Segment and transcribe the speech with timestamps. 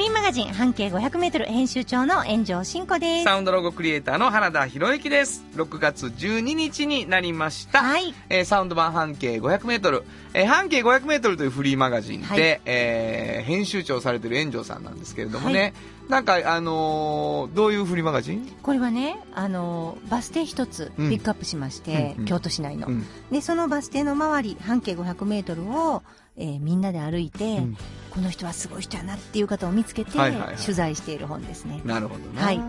[0.00, 3.24] リーマガジン半径 500m 編集長の炎上真子です。
[3.24, 5.44] サウンドロゴクリエイターの原田博之です。
[5.56, 7.82] 6月12日になりました。
[7.82, 8.14] はい。
[8.30, 10.04] えーサウンド版半径500メートル。
[10.32, 12.60] えー半径500メートルというフリーマガジンで、はい。
[12.64, 15.72] えー編集長をされてる炎上さんなんですけれどもね、はい。
[16.08, 18.50] なんか、あのーどういうフリーマガジン？
[18.62, 22.24] これはね、あの、バス停一つピックアップしまして、うんうん。
[22.24, 23.06] 京都市内の、うん。
[23.30, 26.02] で、そのバス停の周り、半径 500m を、
[26.40, 27.76] えーみんなで歩いて、うん
[28.10, 31.80] この人はすごい人やなっていう方を見つけて、はいはいはい取材している本ですね。
[31.84, 32.42] なるほどな。
[32.42, 32.60] はい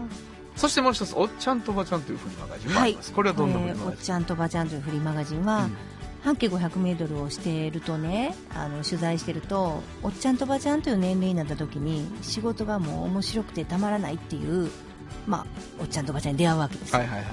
[0.55, 3.11] そしてもう一つ、おっちゃんとおばちゃんというフリーマガジンもあります。
[3.11, 3.87] これはどんなフリーマガジン？
[3.87, 5.77] おっちゃんとばちゃんというフリーマガジンは、うん
[6.23, 14.69] 半径 500m をしているとねあの取材してるとおっちゃんとばちゃんという年齢になった時に仕事がもう面白くてたまらないっていう、
[15.25, 15.45] まあ、
[15.81, 17.25] おっちゃんとばちゃんに出会うわけですよ、はいはいは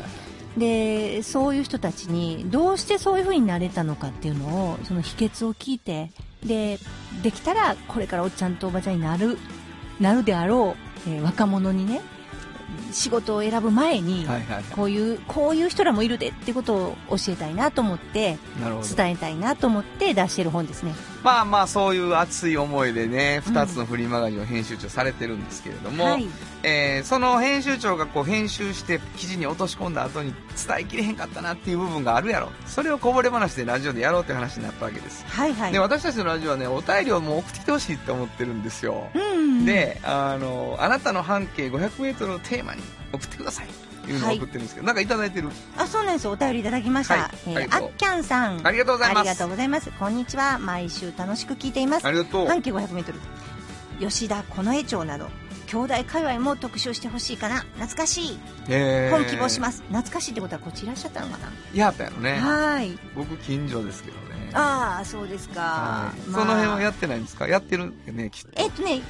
[0.56, 0.58] い。
[0.58, 6.10] でそういう人たちにどうしてそういう風になれたのかっていうのをその秘訣を聞いて
[6.44, 6.78] で
[7.22, 9.38] できたらこれからおっちゃんとおばちゃんになる
[10.00, 12.00] なるであろう、えー若者にね
[12.92, 14.64] 仕事を選ぶ前に、はいはいはい。
[14.70, 18.38] こういうこういう人らもいるでってことを教えたいなと思って。
[18.96, 20.94] 伝えたいなと思って出してる本ですね。
[21.22, 26.26] まあまあそういう熱い思いでね2つのフリーマガジンを編集長されてるんですけれども、はい。
[26.62, 30.34] えーその編集長がこう編集して記事に落とし込んだ後に
[30.66, 32.50] 伝えきれへんかったなっていう部分があるやろ。
[32.66, 35.72] それをこぼれ話でラジオでやろうって話になったわけです、はいはい。
[35.72, 43.66] で私たちのラジオはねお便りをもう送ってきてほしいって思ってるんですよ、うんであのあなたの半径 500m をテーマに送ってください。
[43.66, 45.50] っていうのを送ってるんですけど、なんかいただいてる？
[45.76, 46.24] あそうなんです。
[46.24, 47.30] よお便りいただきました、はい。
[47.48, 48.66] えーあっきゃんさん。
[48.66, 49.18] ありがとうございます。
[49.20, 49.90] ありがとうございます。
[49.98, 50.58] こんにちは。
[50.58, 52.06] 毎週楽しく聞いています。
[52.06, 52.46] ありがとう。
[52.46, 53.14] 半径 500m
[54.00, 55.28] 吉田近衛町など
[55.68, 57.60] 兄弟界隈も特集してほしいかな。
[57.74, 58.38] 懐かしい。
[58.68, 59.16] えー。
[59.16, 59.82] 本希望します。
[59.88, 62.38] 懐かしいってことはこっちいらっしゃったのかな、やったやろね。
[62.38, 62.98] はい。
[63.14, 64.50] 僕近所ですけどね。
[64.54, 66.28] ああそうですか、はい。
[66.30, 66.42] まあ。
[66.42, 67.46] その辺はやってないんですか？
[67.46, 68.48] やってるよねきっと。
[68.56, 69.02] えっとね、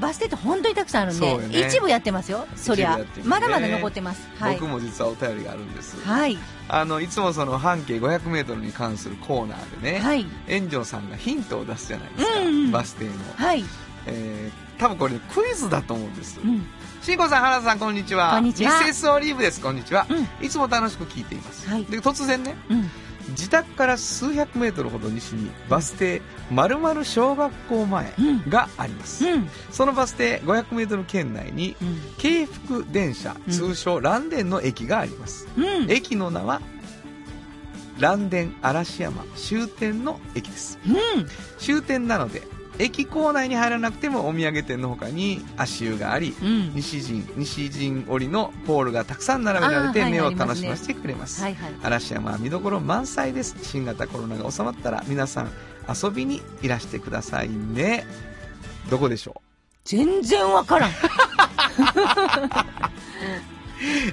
[0.00, 1.68] バス停って本当にたくさんあるんで、ね。
[1.68, 2.98] 一部やってますよ、そりゃ。
[2.98, 3.04] ね。
[3.24, 4.28] まだまだ残ってます。
[4.40, 4.54] はい。
[4.54, 6.36] 僕も実はお便りがあるんです、はい。
[6.68, 10.26] あのいつもその半径 500m に関するコーナーでね、はい。
[10.48, 12.70] 炎上さんがヒントを出すじゃないですか、うんうん。
[12.72, 13.64] バス停の、はい。
[14.06, 16.66] えー、多分これクイズだと思うんですうん。
[17.02, 18.32] しんこさん原田さんこんにちは。
[18.32, 18.80] こんにちは。
[18.80, 19.60] ミセスオリーブです。
[19.60, 20.06] こんにちは、
[20.40, 21.84] ういつも楽しく聞いています、はい。
[21.84, 22.90] で突然ねうん。
[23.32, 28.50] 自宅から数百メートルほど西にバス停〇〇小学校前うん。
[28.50, 29.48] があります、うん。
[29.70, 32.00] そのバス停500メートル圏内にうん。
[32.16, 33.52] 京福電車うん。
[33.52, 35.90] 通称蘭電の駅があります、うん。
[35.90, 36.62] 駅の名は
[37.98, 40.78] 蘭電嵐山終点の駅です。
[40.86, 40.94] うん。
[41.58, 42.42] 終点なので
[42.80, 46.74] 駅構内に入らなくてもお土産店の他に足湯がありうん。
[46.74, 51.72] 西陣西陣織のポールがたくさん並べられて目を楽しませてくれますはいはい。
[51.82, 55.50] 嵐山は見どころ満載です新型コロナが収まったら皆さん
[55.88, 58.06] 遊びにいらしてくださいね
[58.90, 59.40] どこでしょ
[59.84, 60.90] 全然わからん。
[60.90, 60.92] う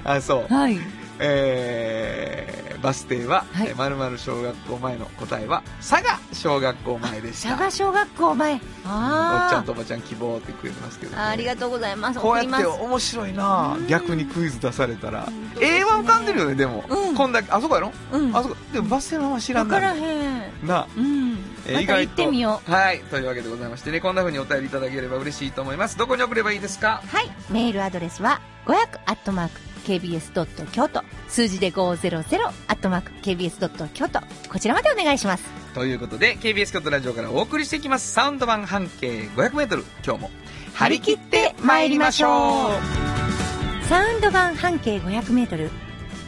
[0.04, 0.78] あそうはい。
[1.20, 3.68] えー、バス停は、はい。
[3.68, 7.48] えー〇〇小学校前の答えは佐賀小学校前でした。
[7.50, 8.52] 佐賀小学校前。
[8.54, 11.28] おっちゃあんとおばちゃん希望ってくれてますけど、ね、あ。
[11.28, 12.18] ありがとうございます。
[12.20, 12.64] こうやって。
[12.66, 13.86] 面白いなうん。
[13.86, 15.22] 逆にクイズ出されたら。
[15.24, 15.26] ん。
[15.60, 17.14] A は浮かんでるよねでも、うん。
[17.14, 17.50] こんだけ。
[17.52, 18.36] あそこやろ、うん。
[18.36, 20.66] あそこでもバス停の名前知らんからへん。
[20.66, 21.38] なうん。
[21.66, 22.70] えーまた行ってみよう。
[22.70, 23.00] はい。
[23.10, 24.00] というわけでございましてね。
[24.00, 25.98] こんな風にお便りいただければ嬉しいと思います。
[25.98, 27.02] どこに送ればいいですか？
[27.06, 27.30] はい。
[27.50, 28.74] メールアドレスは、500
[29.06, 31.02] アットマーク KBS 京都。
[31.28, 34.20] 数字で500アットマーク KBS 京都。
[34.50, 35.44] こちらまでお願いします。
[35.74, 40.30] ということで KBS 京都ラジオからお送りしていきますサウンド版半径 500m 今日も
[40.74, 45.70] 張り切って参りましょうサウンド版半径500メートル。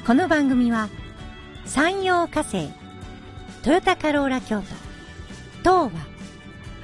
[0.07, 0.89] この番組は、
[1.67, 2.71] 山陽火星、
[3.63, 4.67] トヨタカローラ京都、
[5.59, 5.91] 東和、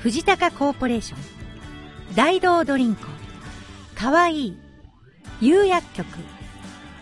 [0.00, 3.06] 藤高コーポレーション、大道ドリンク、
[3.94, 4.58] かわいい、
[5.40, 6.06] 釉薬局、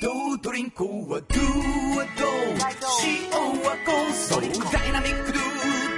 [0.00, 2.64] ドドリンクはドゥはドゥ
[3.04, 3.30] 塩
[3.62, 4.46] はコンソダ
[4.86, 5.42] イナミックドゥ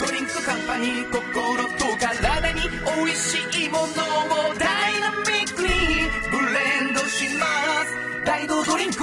[0.07, 1.21] ドリンクカンパニー心
[1.79, 2.61] と体に
[2.97, 3.87] 美味しいものを
[4.59, 5.69] ダイナミックに
[6.31, 7.47] ブレンドしま
[7.85, 8.25] す。
[8.25, 8.99] 大道ドリンク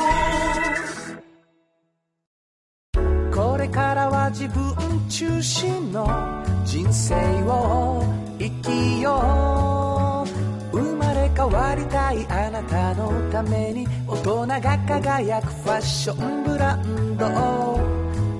[3.35, 4.75] これからは自分
[5.09, 6.05] 中心の
[6.65, 8.03] 人生を
[8.37, 9.82] 生きよう。
[11.43, 17.25] 変わりたいあなたのために大人が輝くファッションブランド。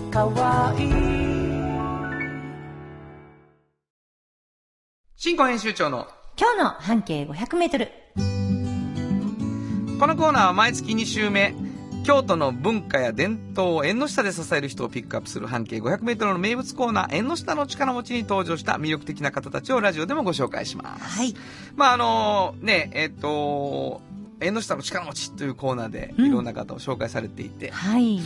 [0.09, 0.89] かわいい。
[5.17, 6.07] 新語編集長の
[6.37, 7.91] 今日の半径500メートル。
[9.99, 11.53] このコーナーは毎月2週目
[12.03, 21.33] 京都の文化や伝統を縁の下で支える人をピックアップする半径 500m の名物コーナー縁の下の力持ちに登場した魅力的な方たちをラジオでもご紹介しますはい。
[21.77, 24.01] まああのねえっ、と
[24.41, 28.19] 縁の下の力持ちというコーナーでうんいろんな方を紹介されていて、はい。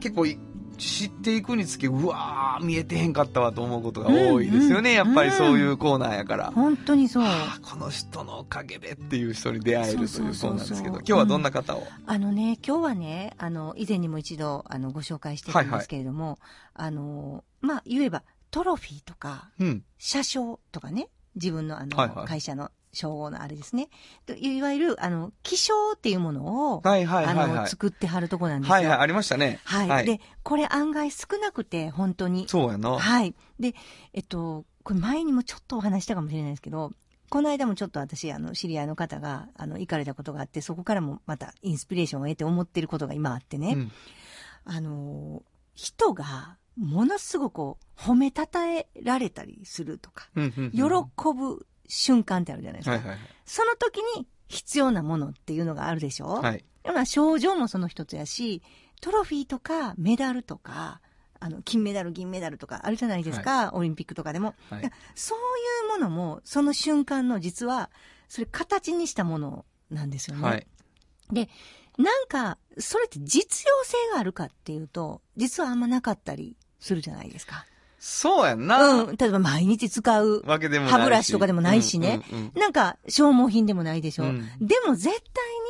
[0.00, 0.38] 結構い
[0.76, 7.22] 知っていくにつけうわー見えてへんかったわと思うことが多いですよね、うんうんやっぱりそういうコーナーやから、本当にそう。
[7.24, 16.38] はあこの人のおかげでっていう人に出会えるというコーナーですけど今日はどんな方を、あのね、今日はね、あの、以前にも一度、あの、ご紹介してるんですけれども、
[16.74, 19.84] あの、まあ、言えば、トロフィーとか、うん。
[19.98, 22.26] 車掌とかね、自分のあの、はいはい。
[22.26, 23.88] 会社の称号のあれですね。
[24.26, 28.74] といわゆる、あの、気象っていうものを、はいはいはいあの、はい作ってはるとこなんですよ。
[28.74, 30.06] はいはいありましたねはい。
[30.06, 32.48] で、これ案外少なくて、本当に。
[32.48, 33.34] そうやなはい。
[33.58, 33.74] で、
[34.12, 36.92] えっと、これ前にもちょっとお話したかもしれないですけど、
[37.30, 43.92] この間もちょっと私、あの、知り合いの方が、あの、行かれたことがあって、そこからもまたインスピレーションを得て思ってることが今あってね、うん
[44.66, 45.42] あの、
[45.74, 50.80] 人が、ものすごくこう褒めたたえられたりするとか、うんうんうん喜
[51.36, 52.96] ぶ瞬間ってあるじゃないですか。
[52.96, 56.26] はいはいその時に必要なものっていうのがあるでしょ？
[56.28, 58.62] はいはいまあ、賞状もその一つやし、
[59.00, 61.00] トロフィーとかメダルとか、
[61.40, 64.54] あの、金メダル、銀メダルとかあるじゃないですか、オリンピックとかでも。
[64.70, 65.38] はいそう
[65.88, 67.90] いうものも、その瞬間の実は、
[68.28, 70.42] それ形にしたものなんですよね。
[70.42, 70.66] はい
[71.32, 71.48] で、
[71.96, 77.64] なんか、それって実用性があるかっていうと、実はあんまなかったりするじゃないですか。
[78.06, 79.16] そうやんな、うん。
[79.16, 82.20] 例えば毎日使うわけでもないし歯ブラシとかでもないしね。
[82.30, 84.24] うんうんうんなんか消耗品でもないでしょ。
[84.24, 85.08] うんでも絶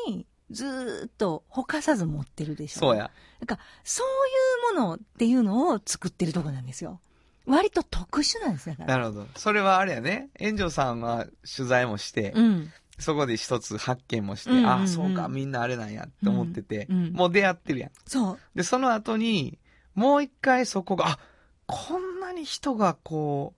[0.06, 2.81] 対にずーっとほかさず持ってるでしょ。
[2.81, 7.00] そうやなんか、そういうものっていうのを作ってるとこなんですよ。
[7.46, 8.88] 割と特殊なんですだから。
[8.88, 11.26] なるほどそれはあれやね炎上さんは
[11.56, 12.72] 取材もして、うん。
[12.98, 18.38] そこで一つ発見もして、うんうんうんああそうかみんなあれなんやって思ってて、うんうんもう出会ってるやんそう。
[18.56, 19.60] でその後に
[19.94, 21.19] もう一回そこがあ
[21.66, 23.54] こんなに人がこ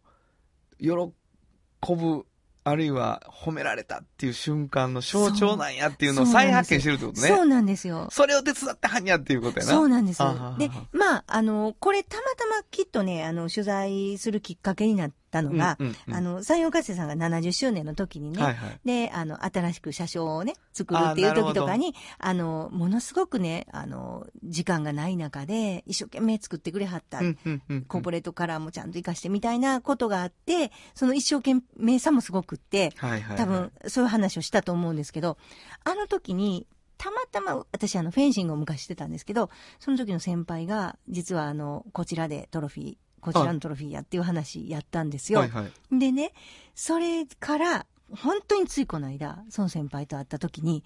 [0.79, 2.27] う喜ぶ
[2.69, 7.29] あるいは褒められたっていう瞬間の象徴なんやっていうのを再発見してるってことね。
[7.29, 8.09] そうなんですよ。
[8.11, 9.71] それを手伝ってはんやっていうことやな。
[9.71, 10.19] そうなんです。
[10.19, 18.81] で、まあ、あの、これたまたまきっとね、あの、取材するきっかけになったのが、うんうんうんあの、山陽火星さんが70周年の時にね、はいはい。
[18.85, 27.19] で、あの、新しく車掌をね、作るっていう時とかに、あの、ものすごくね、あの、時間がない中で、一生懸命作ってくれはった。
[27.19, 33.37] うんうんうんコーポレートカラーもちゃんと活かしてみたいなことがあって、その一生懸命さもすごくって、はいはいはい。
[33.37, 35.39] 多分、そういう話をしたと思うんですけど、
[35.85, 36.67] あの時に、
[36.99, 42.97] たまたま、私あの、フェンシングを昔してたんですけど、その時の先輩が、実はあの、こちらでトロフィー、
[43.27, 45.41] こちらのトロフィーやっていう話やったんですよ。
[45.41, 45.99] はいはい。
[45.99, 46.33] でね、
[46.77, 50.85] それから、本当についこの間、その先輩と会った時に、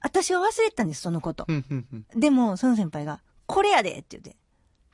[0.00, 1.46] 私は忘れてたんです、そのこと
[2.14, 4.36] でも、その先輩が、これやでって言って、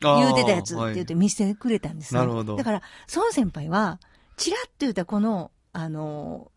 [0.00, 2.20] 言うてたやつって言っては見せてくれたんですね。
[2.20, 4.00] なるほどだから、その先輩は、
[4.36, 6.50] チラッと言ったこの、あの、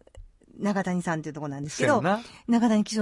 [0.58, 2.02] 中谷さんっていうところなんですけど。
[2.48, 3.00] 中谷吉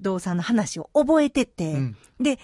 [0.00, 2.38] 堂さんの話を覚えてて、うんで、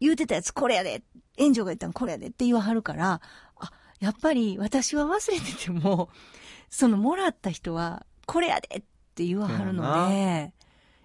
[0.00, 1.02] 言うてたやつこれやで、
[1.40, 3.20] 炎上が言ったのこれやでって言わはるから、
[3.58, 6.08] あ、やっぱり私は忘れてても、
[6.70, 8.82] そのもらった人は、これやでっ
[9.14, 10.52] て言わはるので、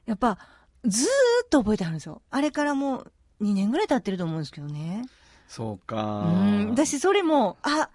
[0.05, 0.37] やっぱ、
[0.85, 2.21] ずーっと覚えてはるんですよ。
[2.29, 3.11] あれからもう
[3.41, 5.03] 2年ぐらい経ってると思うんですけどね。
[5.47, 5.95] そううか。
[5.95, 6.69] ん。
[6.69, 7.89] 私それも、あ、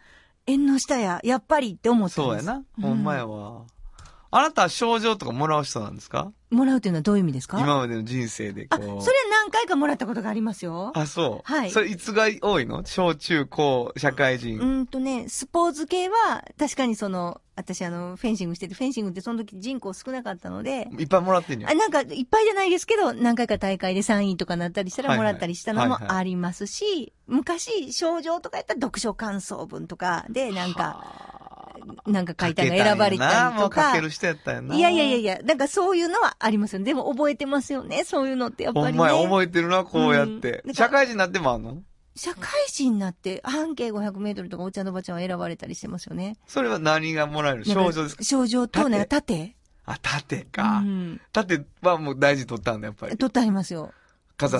[0.46, 2.44] 縁の下や、やっぱりって思ったんです。
[2.44, 2.64] そうやな。
[2.78, 3.64] うんほんまやわ。
[4.32, 6.32] あなたは症状とかもらう人なんですか？
[6.50, 7.60] もらうっていうのはどういう意味ですか？
[7.60, 9.02] 今までの人生であ、こう。
[9.02, 10.92] それ何回かもらったことがありますよ。
[10.94, 11.52] あ、そう。
[11.52, 12.84] はいそれいつが多いの？
[12.84, 14.60] 小中高、社会人。
[14.60, 21.74] うんとね、スポーツ系は、確かにその、私あの、フェンシングしてて、フェンシングってその時人口少なかったので、いっぱいもらってんねやあ。
[21.74, 31.39] なんか、いっぱいじゃないですけど、何回か大会で3位とかなったりしたらもらったりしたのもありますし、昔、症状とかやったら読書感想文とかで、なんか、は
[32.06, 34.00] なんか書いたの選ばれたりもとかうかけ。
[34.00, 34.74] る人やったよな。
[34.74, 36.84] いやいやいやいや、なんかそういうのはありますよね。
[36.84, 38.04] でも覚えてますよね。
[38.04, 38.90] そういうのってやっぱりね。
[38.92, 40.70] ほんまや、覚えてるな、こうやってう。
[40.70, 41.82] ん社会人になってもあんの？
[42.16, 46.36] 社会人になって半径500メートルとかお茶のばちゃんは選ばれたりしてますよね。
[46.46, 47.64] それは何がもらえる？
[47.64, 48.24] 症状ですか？
[48.24, 49.54] 症状と、なんか盾？
[49.86, 50.80] あ、盾うか。
[50.80, 51.20] ん。
[51.32, 53.16] 盾はもう大事に取ったんだ、やっぱり。
[53.16, 53.92] 取ってありますよ。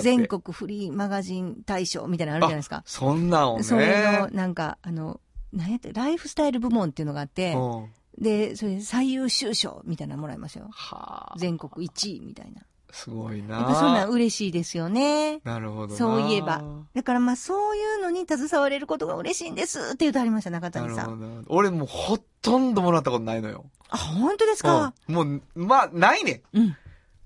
[0.03, 2.83] 全国フリーマガジン大賞みたいなのあるじゃないですか。
[2.85, 3.63] そんなんをね。
[3.63, 5.21] それの、なんか、あの、
[5.53, 8.23] 何やって、ライフスタイル部門っていうのがあって、うん。
[8.23, 10.69] で、それ最優秀賞みたいなのもらいますよ。
[10.71, 11.39] はあ。
[11.39, 12.63] 全国1位みたいな。
[12.93, 13.59] すごいな。
[13.59, 15.41] やっぱそんなん嬉しいですよね。
[15.45, 15.97] なるほどな。
[15.97, 16.63] そういえば。
[16.93, 21.21] だからまあそういうのに携われることが嬉しいんですって言うとありました、中な谷さん。
[21.21, 21.55] るほど。
[21.55, 23.65] 俺もうほとんどもらったことないのよ。
[23.91, 24.93] あ、本当ですか？
[25.09, 26.59] うんもう、まあ、ないねん。
[26.59, 26.77] うん。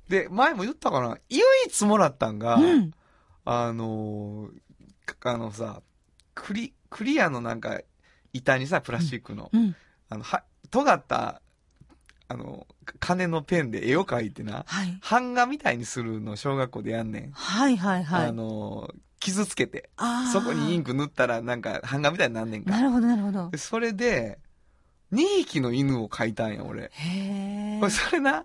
[0.09, 1.19] で、前も言ったかな。
[1.31, 2.91] 唯一もらったんが、うん。
[3.47, 4.49] あの
[5.25, 5.83] あのさ、
[6.35, 7.81] クリ、クリアのなんか、
[8.35, 9.75] 板にさ、プラスチックの、うん。
[10.11, 11.41] あの、は、尖った、
[12.29, 12.67] あの、
[13.01, 14.99] 金のペンで絵を描いてな、はい。
[15.09, 17.31] 版画みたいにするの小学校でやんねん。
[17.33, 18.27] はいはいはい。
[18.29, 19.89] あのー傷つけて、
[20.35, 22.73] そこにインク塗ったらなんか版画みたいになんねんか。
[22.73, 23.57] なるほどなるほどで。
[23.57, 24.39] それで、
[25.15, 26.91] 2匹の犬を描いたんや、俺。
[26.93, 28.45] へこれそれな、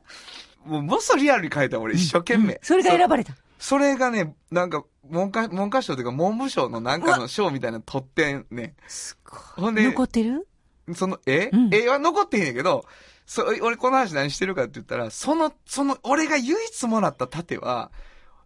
[0.66, 2.62] もうもっそリアルに描いた俺、一生懸命。
[2.64, 3.34] それが選ばれた。
[3.60, 8.76] それがね、なんか、文科、文科省というか文部省のなんかの賞みたいなの取ってんね。
[8.88, 10.48] すごほんで残ってる？
[10.96, 11.70] その、え、うん。
[11.74, 12.86] 絵は残ってへんねんけど、
[13.26, 17.92] そ、俺この話何してるかって言ったら、その、その、俺が唯一もらった盾は、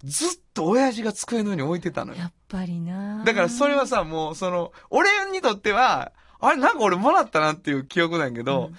[0.03, 2.20] ずっと親父が机の上に置いてたのよ。
[2.20, 3.24] やっぱりな。
[3.24, 8.75] だからそれはさ、もうその、俺にとっては、あれなんか俺もらったなっていう記憶なんやけど、うん。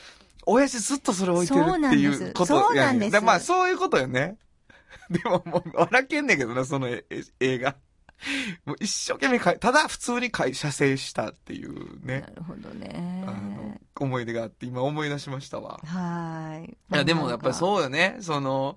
[0.47, 3.12] 親父ずっとそれ置いてるっていうことそうなんです。
[3.12, 4.37] だまあそういうことよね。
[5.14, 7.04] でももう笑けんねんけどな、その絵
[7.40, 7.76] 映画。
[8.64, 15.80] もう一生懸命かい、ただ普通にかい写生したっていうねな、るほどあのね。、思い出があって今思い出しましたわ。
[15.85, 16.71] はい。
[16.71, 17.54] いやでもやっぱりう。
[17.54, 18.76] そうよね、その、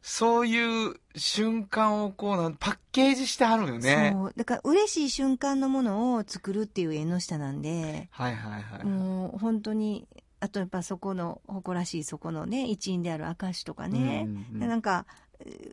[0.00, 4.12] そういう瞬間をこうなん、パッケージしてはるよね。
[4.14, 4.32] そう。
[4.36, 8.84] だから嬉しい瞬間のものを作るっていう縁の下なんで、はいはいはい。
[8.84, 10.08] もう本当に、
[10.40, 14.24] あとやっぱそこの誇らしいそこのね、一員である証とかね。
[14.26, 15.18] うんうんでなんか、えー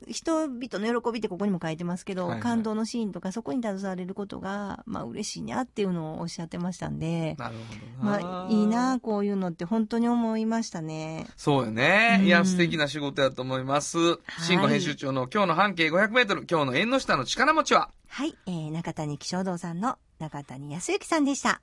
[0.07, 8.19] 人々の喜びってここにも書いてますけど、はいはい感動のシーンとかそこに携われることが、まあ嬉しいなっていうのをおっしゃってましたんで、なるほどな。
[8.19, 11.25] まあいいな、こういうのって本当に思いましたね。
[11.37, 12.17] そうよね。
[12.19, 13.97] うんいや、素敵な仕事やと思います。
[14.41, 21.61] 新語編集長の今日の半径500メートル、今日の縁の下の力持ちは、はい、えー、中谷気象堂さんの中谷康之さんでした。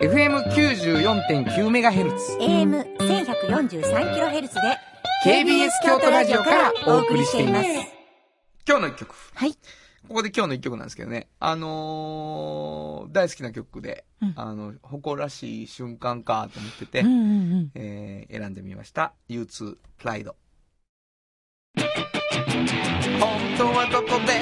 [0.00, 2.38] FM94.9MHz。
[2.40, 4.60] AM1143kHz で
[5.24, 7.68] KBS 京都ラジオからお送りしています。
[8.66, 9.14] 今日の一曲。
[9.34, 9.52] はい。
[10.08, 11.28] ここで今日の一曲なんですけどね。
[11.38, 17.16] あのー大好きな曲で、うんあの、誇らしい瞬間かと思ってて、うんうんう
[17.66, 17.70] ん。
[17.74, 19.12] えー選んでみました。
[19.28, 20.34] U2 プライド。
[21.76, 21.86] 本
[23.56, 24.32] 当はどこで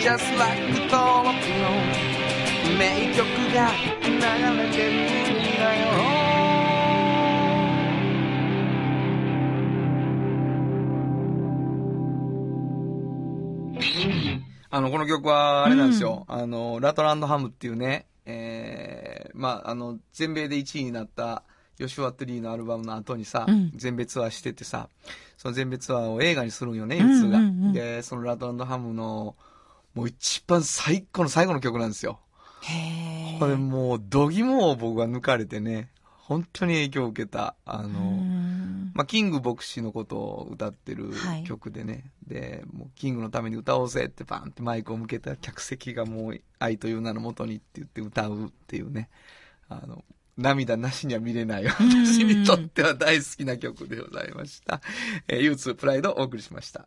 [0.00, 1.97] Just like 登録の
[2.78, 3.70] 名曲が
[4.04, 4.12] 流
[4.62, 5.06] れてるん
[5.58, 5.88] だよ
[14.70, 16.24] あの、この曲は、あれなんですよ。
[16.28, 21.42] あの、ラトランドハムっていうね、えー、まあ、あの、全米で1位になった、
[21.78, 24.88] ヨシュア・トゥリーのアルバムの後にさ、うん全米ツアーしててさ、
[25.36, 27.38] その全米ツアーを映画にするんよね、うん U2 が。
[27.38, 29.34] うんうんで、そのラトランドハムの、
[29.94, 32.20] もう一番最高の最後の曲なんですよ。
[33.38, 35.90] これもう、度肝を僕は抜かれてね、
[36.28, 38.92] 本当に影響を受けた、あうの、ん。
[38.94, 41.44] まあ、キング牧師のことを歌ってるはい。
[41.44, 49.08] 曲でね、で、もうキングのために歌おうぜってバンってマイクを向けた客席がもう愛という名のもとにって言って歌うっていうね、
[49.68, 50.04] あの、
[50.36, 54.80] 涙なしには見れない私にとっては大好きな曲でございました。
[55.26, 56.86] えー、U2 プライドをお送りしました。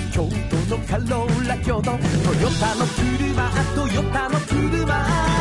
[0.11, 1.83] 京都のカローラ京都。
[1.83, 5.40] トヨタの車トヨタの車。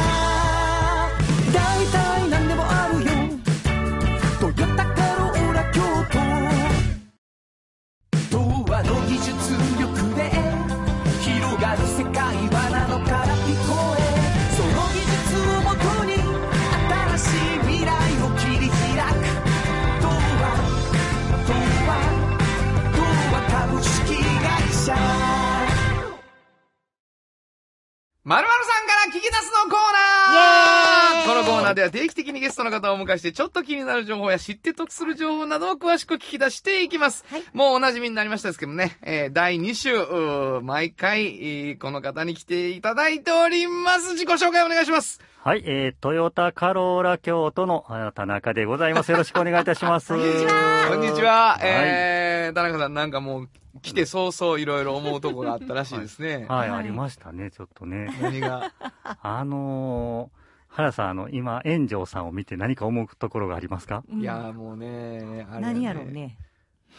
[31.71, 37.25] ナーでは定期的にゲストの方をお迎えして、ちょっと気になる情報や知って得する情報などを詳しく聞き出していきます。
[37.31, 44.13] はいもうお馴染みになりましたですけどね、えー第2週、毎回、えーこの方に来ていただいております。
[44.13, 45.21] 自己紹介お願いします。
[45.43, 49.11] はい、えー、トヨタカローラ京都のあ田中でございます。
[49.11, 50.09] よろしくお願いいたします。
[50.09, 51.53] こんにちはこんにちは。
[51.53, 53.49] はいえー、田中さんなんかもう、
[53.83, 56.47] 来て早々いろいろ思うとこがあったらしいですね。
[56.49, 58.11] はい、はいありましたね、ちょっとね。
[58.21, 58.73] 何が？
[59.23, 60.40] あのー、
[60.71, 64.05] 原さん、あの、今、炎上さんを見て何か思うところがありますか？
[64.11, 66.07] うんいやーもうね、あれ、何やろう。
[66.07, 66.39] ね。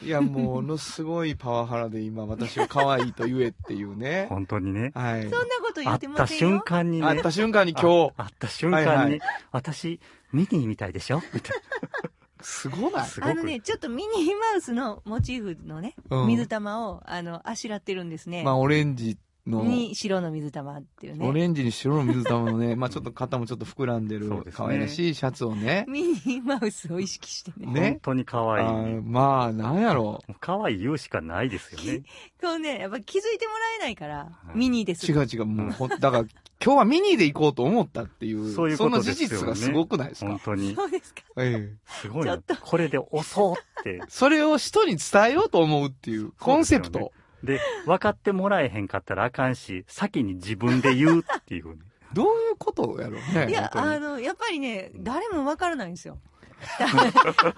[0.03, 4.27] いや、ものすごいパワハラで今、私を可愛いと言えっていうね。
[4.29, 4.91] 本当にね。
[4.95, 5.23] はい。
[5.23, 6.61] そんなこと言会っってた瞬ませんよ。
[6.63, 7.05] 間にね。
[7.05, 9.19] 会った瞬間に今日、あ会った瞬間に、はいはい
[9.51, 9.99] 私、
[10.31, 11.21] ミニーみたいでしょ？
[11.33, 11.57] みたい
[12.41, 12.91] すごない？
[12.93, 13.03] な。
[13.05, 13.29] すごく。
[13.29, 18.43] あのね、ちょっとミニーマウスのモチーフのね、うん水玉を、あの、あしらってるんですね。
[18.43, 21.27] まあ、オレンジの、に白の水玉っていうね。
[21.27, 25.85] オレンジに白の水玉のね、 まあちょっと肩もちょっと膨らんでるそうですね可愛らしいシャツをね。
[25.87, 27.67] ミニーマウスを意識してね。
[27.67, 28.67] ね本当に可あ愛い。
[28.67, 32.03] ーまあ、なんやろ可愛い言うしかないですよね。
[32.41, 35.11] こうね、やっぱ気づいてもらえないから、はいミニーです。
[35.11, 36.19] 違う違う、もうほん、だから、
[36.63, 40.27] 今日はミニーで行こうと思ったっていう、そういうことの事ですよね実がすごくないですか？
[40.31, 40.75] 本当に。
[40.75, 41.21] そうですか？
[41.37, 41.77] ええ。
[41.85, 42.55] すごいなちょっと。
[42.63, 44.01] これで押そうって。
[44.09, 47.11] それを人に伝えようと思うっていうコンセプト。
[47.43, 51.81] で、分かってもらえへんかったらあかんし、先に自分で言うっていうね。
[52.13, 53.49] どういうことやろうね。
[53.49, 56.17] いや、あの、やっぱりね、誰もわからないんですよ。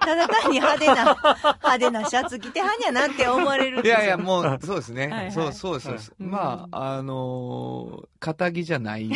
[0.00, 3.96] ただ単に派手な、派手なシャツ着てはんやなって思われるんですよ。
[3.96, 5.02] いやいや、もう、そうですね。
[5.02, 9.12] はいはいそう、そうですまあ、あのー、肩着じゃない、うん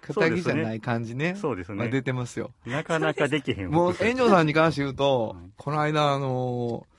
[0.00, 1.36] 肩着じゃない感じね。
[1.36, 1.92] そうですまあ、ね。
[1.92, 2.50] 出てますよ。
[2.66, 3.70] なかなかできへん。
[3.70, 6.89] もう、炎上さんに関して言うとはい、この間、あのー、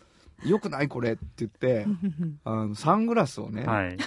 [0.45, 1.85] よくないこれって言って、
[2.43, 3.97] あの、サングラスをね、はい。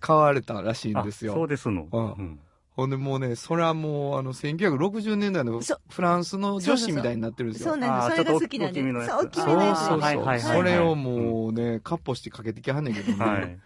[0.00, 1.32] 買われたらしいんあですよ。
[1.32, 1.88] そうですの？
[1.90, 2.40] うんうん
[2.76, 7.68] ほんでもうね、それはもう、あの、1960年代のフランスの女子みたいになってるんですよ。
[7.68, 8.22] そうなんです。
[8.22, 8.80] それが好きなんで。
[8.80, 13.58] あーちょっと大きめのやつそう、そうそうそれをもうね、カッポしてかけてきはんねんけどね、はい。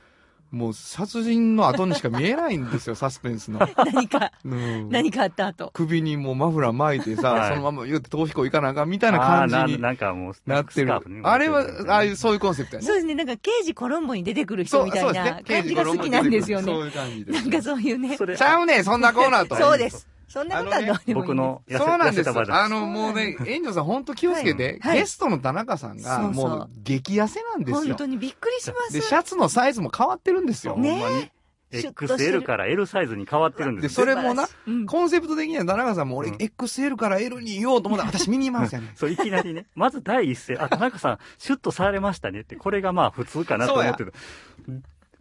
[0.50, 3.60] もう殺人の後にしか見えないんですよ、 サスペンスの。
[3.76, 5.70] 何か、うん何かあった後。
[5.74, 10.94] 首にもうマフラー巻いてさ、はいそのまま言うて逃避行行かなあかんみたいな感じになんかもう、なってる。
[11.24, 12.86] あれは、ああいう、そういうコンセプトやね。
[12.86, 13.14] そうですね。
[13.14, 16.86] なんか、刑事コロンボに出てくる人みたいな感じが好きなんですよそうね。
[16.86, 17.42] いう感じです。
[17.42, 18.16] なんかそういうね。
[18.16, 19.56] ちゃうねんそんなコーナーと。
[19.56, 20.06] そうです。
[20.28, 21.14] そんなことはどうでもいいです。
[21.14, 22.58] 僕の痩せそうなんでせたバージョン。
[22.58, 24.98] あの、もうね、炎上さん本当気をつけて、はい。
[24.98, 26.48] ゲストの田中さんが、そうそう。
[26.50, 27.76] もう激痩せなんですよ。
[27.78, 28.06] 本当。
[28.06, 28.92] にびっくりします。
[28.92, 30.74] で、シャツのサイズも変わってるんですよ。
[30.74, 30.98] ほんまに。
[30.98, 31.32] ね
[31.70, 32.40] シュッとしてる。
[32.40, 34.86] XL から L サイズに変わってるんで、ですそれもな、うん。
[34.86, 36.36] コンセプト的には田中さんも俺、うん。
[36.36, 38.86] XL から L に言おうと思ったら、私ミニマウスやね。
[38.86, 38.96] ん。
[38.96, 44.12] そう、いきなりね、まず第一声、あ、田中さん、シュッとされましたねって、これがまあ普通かなと思ってた。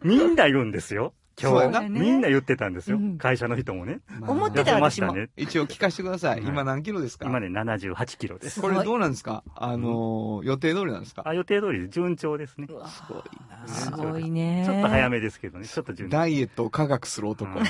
[0.02, 1.12] みんな言うんですよ。
[1.40, 1.88] 今日。
[1.88, 2.96] みんな言ってたんですよ。
[2.96, 4.00] うん会社の人もね。
[4.26, 4.90] 思ってた私も。
[4.90, 5.30] したね。
[5.36, 6.40] 一応聞かせてください。
[6.40, 7.26] はい今何キロですか？
[7.26, 8.60] 今ね、78キロです。
[8.60, 9.44] これどうなんですか？
[9.54, 11.22] あのー、予定通りなんですか？
[11.26, 12.66] あ、予定通りで順調ですね。
[12.70, 14.64] うわすごいなすごいね。
[14.66, 16.16] ちょっと早めですけどね、ちょっと順調。
[16.16, 17.64] ダイエットを科学する男うん。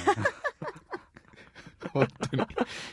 [1.93, 2.43] 本当に。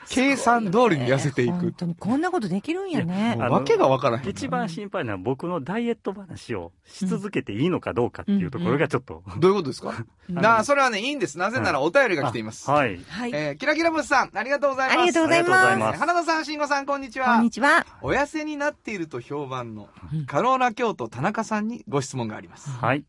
[0.10, 1.52] 計算通りに痩せていく。
[1.54, 3.42] 本当にこんなことできるんやもねう。
[3.42, 4.30] わけがわからへん。
[4.30, 9.24] 一番心配なのは僕のダイエット話をし続けていいのかどうかっていうところがちょっと。
[9.40, 9.90] どういうことですか？
[10.30, 11.38] う んなあ、それはね、いいんです。
[11.38, 12.70] なぜならお便りが来ています。
[12.70, 13.00] はい。
[13.10, 13.32] はい。
[13.34, 15.00] えー、キラキラブスさん、ありがとうございます。
[15.00, 15.86] ありがとうございありがとうございま。
[15.88, 17.42] ますす花田さん、慎吾さん、こんにちこんは。
[17.42, 17.86] にちは。
[18.02, 22.70] お痩せになっていると評判のうんカローラ京都田中さんにご質問があります。
[22.70, 23.04] はい。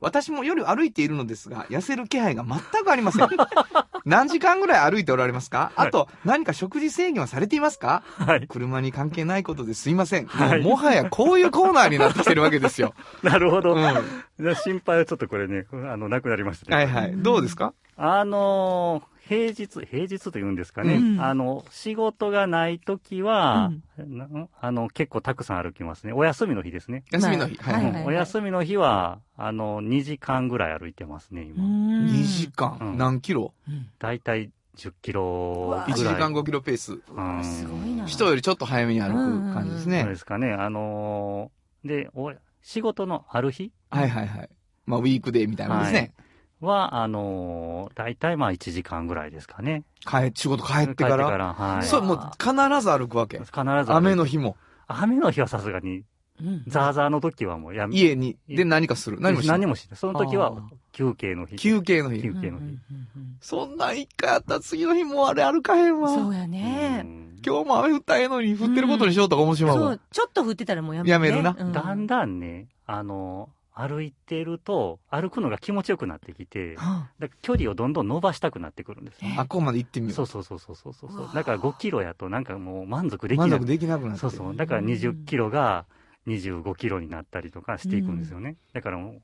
[0.00, 3.28] 私も夜歩いているのですが、痩せる気配が全くありません。
[4.04, 5.72] 何時間ぐらい歩いておられますか？
[5.76, 8.02] あと、何か食事制限はされていますか？
[8.18, 8.46] はい。
[8.48, 10.26] 車に関係ないことですいません。
[10.26, 12.94] はいもうもはやこういうコーナーになってきてるわけですよ。
[13.22, 13.74] なるほど。
[13.74, 14.54] うん。
[14.56, 16.84] 心配はちょっとこれね、あの、なくなりましたね。
[16.84, 17.14] いはい。
[17.16, 17.74] どうですか？
[17.96, 20.94] あのー平日、平日と言うんですかね。
[20.96, 24.26] うんあの、仕事がないときは、な
[24.60, 26.12] あの、結構たくさん歩きますね。
[26.14, 27.04] お休みの日ですね。
[27.10, 27.56] 休みの日。
[27.56, 27.86] はいい。
[27.86, 31.62] ははいうんお休みの日は、あの、2時間ぐらい歩いてますね、今。
[31.62, 33.52] 2時間、うん何キロ？
[33.98, 35.92] だいたい10キロぐらい。
[35.92, 36.92] ?1 時間5キロペース。
[36.92, 38.06] うんすごいな。
[38.06, 40.16] 人よりちょっと早めに歩く感じですそうねで。
[40.16, 40.52] すかね。
[40.52, 43.72] あのーで、お仕事のある日？
[43.90, 44.48] はいはいはい。
[44.86, 46.12] まあ、ウィークデーみたいなですね。
[46.16, 46.24] は、
[46.60, 49.84] あのー、だいたいまあ1時間ぐらいですかね。
[50.00, 51.54] 帰仕事帰ってから？
[51.54, 51.86] はい。
[51.86, 53.38] そう、もう必ず歩くわけ？
[53.38, 53.92] 必ず。
[53.92, 54.24] 雨の。
[54.24, 54.56] 日も？
[54.86, 56.02] 雨の日はさすがに、
[56.40, 59.18] うんザーザーの時はもうやめ、家に、で何かする？
[59.20, 59.58] 何もしない？
[59.60, 59.96] 何もしない。
[59.96, 60.56] その時は
[60.92, 61.56] 休憩の日。
[61.56, 62.34] 休憩の日休。
[62.34, 62.64] 憩の日。
[62.64, 62.80] うんうん
[63.16, 66.12] うんそんなん一回あったら次の日もうあれ歩かへんわ。
[66.12, 67.02] そうやね。
[67.04, 73.48] うん今日も雨降ったらええのに降ってることにしようとか面白いわそう。、ちょっと降ってたらもうやめやめるなうんだんだんね、あの、
[73.80, 79.30] 歩いてると、歩くのが気持ちよくなってきて、はだから距離をどんどん伸ばしたくなってくるんですよ。
[79.36, 80.14] あ、ここまで行ってみよう。
[80.14, 81.30] そうそうそうそうそうそう。
[81.32, 83.50] だから5キロやとなんかもう満足できない。
[83.50, 84.18] 満足できなくなって。
[84.18, 84.56] そうそう。
[84.56, 85.86] だから20キロが
[86.26, 88.56] 25キロになったりとかしていくんですよね。
[88.72, 89.22] だからもう、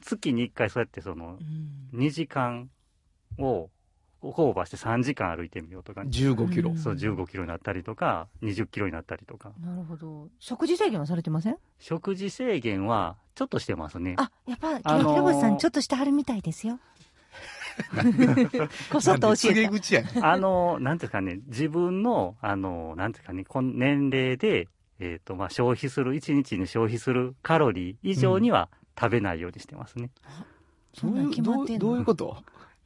[0.00, 1.36] 月に1回そうやってその
[1.92, 2.70] うん2時間
[3.38, 3.68] を
[4.22, 6.78] オーバーして3時間歩いてみようとか、15キロうん。
[6.78, 9.52] そう15キロになったりとか、20キロになったりとか。
[9.64, 10.28] なるほど。
[10.38, 11.56] 食事制限はされてません？
[11.78, 14.16] 食事制限はちょっとしてますね。
[14.18, 16.78] あ、やっぱ、あのーひろぼさんちょっとしてはるみたいですよ。
[18.92, 19.70] こそっと教えた。
[19.70, 20.08] 口やね。
[20.22, 30.10] あの、なんていうかね、自分の、あの、なんていうかね、この年齢で、えっ、と、まあ、消費する、1日に消費するカロリー以上には食べないようにしてますね。
[30.92, 31.80] そんなん決まってんの？
[31.80, 32.36] どうどういうこと？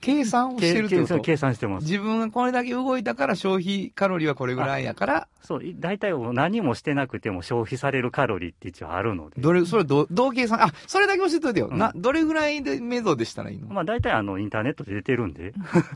[0.00, 1.84] 計算をしてるってこと計計算してます。
[1.84, 9.40] 自分がこれだけ動いたから消費カロリーはこれぐらいやから、そう、い大体何もしてなくても消費されるカロリーって一応あるので。
[9.40, 11.68] どれ、それど、どう計算、あ、それだけ教えておいてよ。
[11.70, 13.68] うんな、どれぐらいで目処でしたらいいの？
[13.68, 15.52] まあ大体あの、インターネットで出てるんで、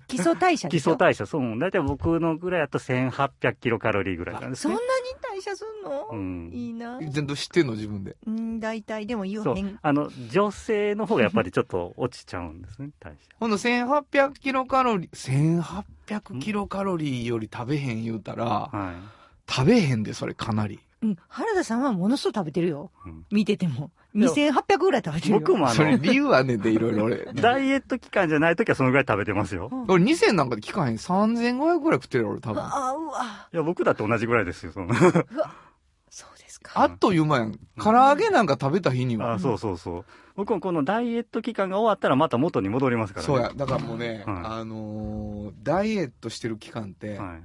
[0.07, 5.09] 基礎代謝基礎代謝、そう、大体僕のぐらいだと1800キロカロリーぐらいなんですねそんなに。
[5.21, 6.99] 代謝すんの、うんいいな。
[7.01, 8.17] 全部知ってんの自分で。
[8.27, 9.79] うん、大体でも言そうわへん。。
[9.81, 13.37] あの、女性の方がやっぱりちょっと落ちちゃうんですね、代謝。
[13.39, 19.17] ほんの1800キロカロリー、1800キロカロリーより食べへん言うたら、はい。
[19.49, 20.81] 食べへんで、それかなり。
[21.01, 22.91] うん、原田さんはものすごい食べてるよ。
[23.07, 23.91] うん見てても。
[24.15, 25.41] でも2800ぐらい食べてるよ。
[25.41, 27.25] 僕もあそれの、理由あんねんで、いろいろ俺。
[27.35, 29.71] ダイエット期間じゃない時はそのぐらい食べてますよ。
[29.87, 30.97] 俺2000なんかで聞かへん。
[30.97, 32.63] 3500ぐらい食ってるよ俺多分。
[32.63, 33.49] ああ、うわ。
[33.53, 34.93] いや、僕だって同じぐらいですよ、その。
[34.95, 36.85] そうですか。
[36.87, 37.59] っという間やん。
[37.81, 39.35] 唐揚げなんか食べた日には。
[39.35, 40.05] あそうそうそう。
[40.35, 43.27] 僕もこのダイエット期間が終わったらまた元に戻りますからね。
[43.27, 43.53] そうや。
[43.55, 47.43] だからもうね、はいあのーダイエットしてる期間って、はい。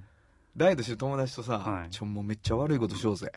[0.56, 3.32] ダイエットしてる友達とさ、はいちょ、もうめっちゃ悪いことしようぜ。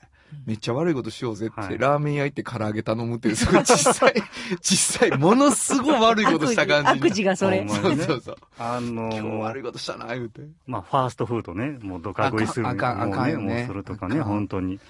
[0.45, 4.15] めっちゃ悪いことしようぜって、はいラーメン屋行って唐揚げ頼むっていう、すごい小さい、
[4.61, 6.91] 小さい、ものすごい悪いことした感じ。
[6.91, 7.69] 悪事がそれほん。
[7.69, 8.37] まそうにねそうそう。
[8.59, 10.43] あの今日悪いことしたな、言うて。
[10.67, 12.69] まあ、ファーストフードね、もうドカ食いする。
[12.69, 14.81] あかんあかんもうあかんよねもうするとかね、あかん本当に。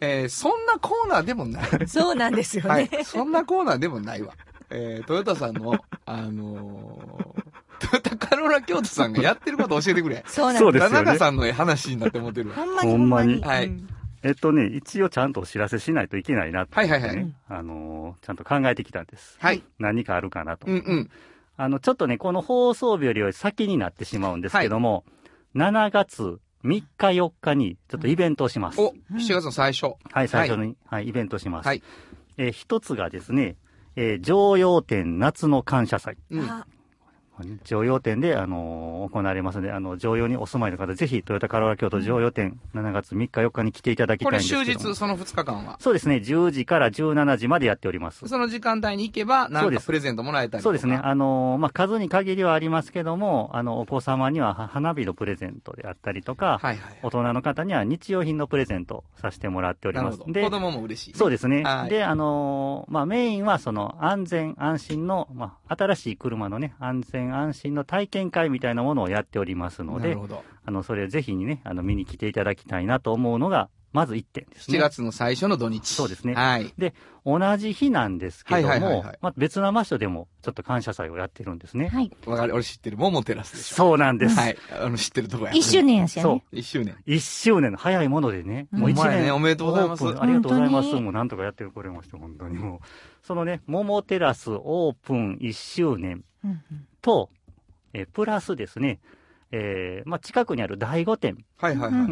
[0.00, 1.88] えー、そんなコーナーでもない。
[1.88, 2.70] そうなんですよね。
[2.70, 3.04] はい。
[3.04, 4.34] そんなコーナーでもないわ。
[4.70, 7.42] えー、トヨタさんの、あのー、
[7.88, 10.24] トヨタカローラ京都さんがやってること教えてくれ。
[10.28, 12.56] そうなんですよね田中さんの話になって思ってるわ。
[12.56, 13.88] ほんまにほんまにはいうん
[14.24, 16.88] えっとね、一応ちゃんとお知らせしないといけないなって、ね。
[16.90, 19.36] はいはいはいあのーちゃんと考えてきたんです。
[19.38, 19.62] はい。
[19.78, 20.66] 何かあるかなと。
[20.66, 21.10] うんうん。
[21.58, 25.04] あの、ちょっとね、この放送日よりは先になってしまうんですけども、
[25.54, 28.80] 7月3日4日にちょっとイベントをします。
[28.80, 29.94] お、7月の最初。
[30.10, 31.66] はい、最初に、はい、イベントします。
[31.66, 31.82] はい
[32.38, 33.56] えー一つがですね、
[33.94, 36.16] えー常用店夏の感謝祭。
[36.30, 36.64] うん。
[37.36, 44.80] あ常用店で、あのー行われますので、あの、常用にお住まいの方、ぜひ、トヨタカローラ京都常用店、7月3日4日に来ていただきこれたいんですけども。
[44.80, 45.76] 終日、その2日間は？
[45.78, 48.26] そうですね、10時から17時までやっております。
[48.26, 50.62] その時間帯に行けば、なんかプレゼントもらえたりとか？
[50.62, 50.96] そうですね。
[50.96, 56.98] あのーまあ、数に限りはありますけども、あの、お子様にはは花火のプレゼントであったりとか、はいはい。
[57.02, 60.18] 大人の方には日用品のプレゼントさせてもらっております。
[60.18, 60.40] なるほど。
[60.40, 61.14] 子供も嬉しい。
[61.14, 61.86] そうですねは。
[61.86, 70.16] いで、あのーまあ、メインはその安全安心の、まあ、新しい車のね、安全安心の体験会みたいなものをやっておりますので。
[70.66, 74.78] あの、それをぜひにね、あの、見に来ていただきたいなと思うのが、まず1点ですね。
[74.78, 75.94] 7月の最初の土日。
[75.94, 76.74] そうですねはい。
[77.24, 81.88] 同じ日なんですけどはいはいはいもはい、まあ、別な場所でもちょっと感謝祭をやってるんですね。
[81.88, 82.10] はい。
[82.26, 82.54] わかる。
[82.54, 82.96] 俺知ってる。
[82.96, 83.76] モモテラスでしょ。
[83.76, 84.34] そうなんです。
[84.34, 84.56] はい。
[84.72, 85.52] あの、知ってるとこや。
[85.52, 86.44] 一周年やしやそうね。。
[86.50, 86.96] 一周年。
[87.06, 89.34] 一周年の早いものでね、うんもう一ほんまやね年。
[89.36, 90.94] おめでとうございますありがとうございます。
[90.96, 92.86] もうなんとかやってくれました、本当にもう。
[93.22, 97.28] そのね、桃テラスオープン一周年うんうんと、
[97.92, 98.98] えープラスですね、
[99.52, 102.06] えーまあ、近くにある第5店、はいはいは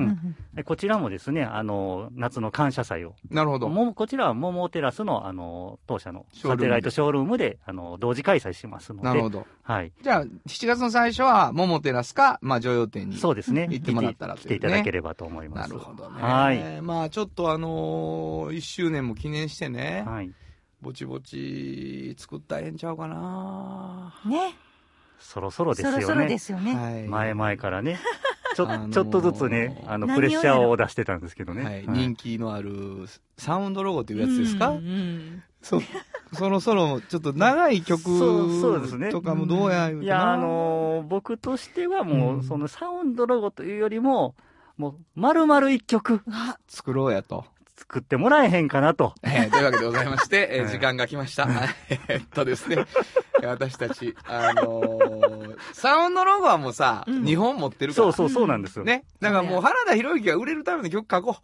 [0.59, 0.65] い。
[0.65, 3.17] こちらもですね、あの、夏の感謝祭を。
[3.31, 3.69] なるほど。
[3.69, 9.09] もこちらは桃テラスの、あの、当社のサテライトショールームで、あの、同時開催しますので。
[9.09, 9.45] なるほど。
[9.63, 9.93] はい。
[10.03, 13.17] じゃあ、7月の最初は、モモテラスか、まあ、常用店に。
[13.17, 13.67] そうですね。
[13.71, 15.71] 行ってもらったら来て来ていただければと思います。
[15.71, 16.23] なるほどね。
[16.23, 16.81] はい。
[16.83, 20.31] まあ、ちょっとあのー、1周年も記念してね、はい。
[20.81, 24.55] ぼちぼち作ったらええんちゃうかなね。
[25.23, 26.03] そろそろですよね。
[26.03, 26.75] そろそろですよね。
[26.75, 27.09] はい。
[27.09, 27.99] 前々からね、
[28.55, 31.65] ちょ、あのーちょっとずつね、あの、プレッシャーを出してたんですけどね。
[31.65, 31.85] はい。
[31.89, 33.07] 人気のある、
[33.39, 35.81] サウンドロゴっていうやつですか、うんうんそ、
[36.33, 40.17] そろそろ、ちょっと長い曲そうそうですねとかもどうや言うてな？
[40.17, 44.35] いや、あのー僕としてはもう、うんそのサウンドロゴというよりも、
[44.77, 47.45] もう、丸々一曲あ、作ろうやと。
[47.77, 49.15] 作ってもらえへんかなと。
[49.23, 51.49] えーというわけでございまして、えーはい時間が来ました。
[52.09, 52.85] えーっとですね、
[53.43, 58.05] えー私たち、あのーサウンドロゴはもうさ、うん日本持ってるから。
[58.07, 58.85] そうそうそうなんですよ。
[58.85, 59.05] ね。
[59.21, 61.37] だからもう原田博之が売れるための曲書こ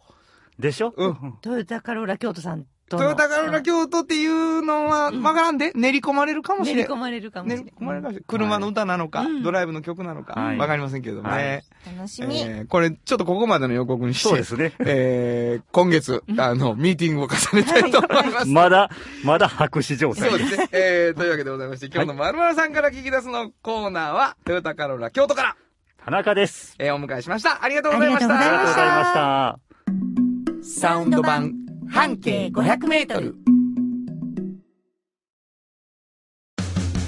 [0.59, 0.93] でしょ？
[0.95, 3.03] うんトヨタカローラ京都さん都の。
[3.03, 6.77] トヨタカローラ京都っていうのは、うんわからんで、練り込まれるかもしれん。
[6.77, 7.65] 練り込まれるかもしれない。
[7.65, 8.23] 練り込まれるかもしれん。
[8.25, 11.29] 車の歌なのか、うんドライブの曲なのか、はいわかりませんけどね。
[11.29, 11.63] はい
[11.95, 12.41] 楽しみ。
[12.41, 14.73] えーこれ、ちょっとここまでの予告にして、そうですね。
[14.79, 18.47] えー今月、あの、ミーティングを重ねたいと思います。
[18.47, 18.89] まだ、
[19.23, 20.29] まだ白紙状態。
[20.29, 20.69] そうですね。
[20.71, 25.55] えー、というわけでございまして、今日のまるまるさんから聞き出すのコーナーは、トヨタカローラ京都から、
[26.03, 26.75] 田中です。
[26.79, 27.63] えー、お迎えしました。
[27.63, 28.39] ありがとうございました。
[28.39, 30.79] ありがとうございましたありがとうございました。
[30.81, 33.35] サウンド版半径500メートル。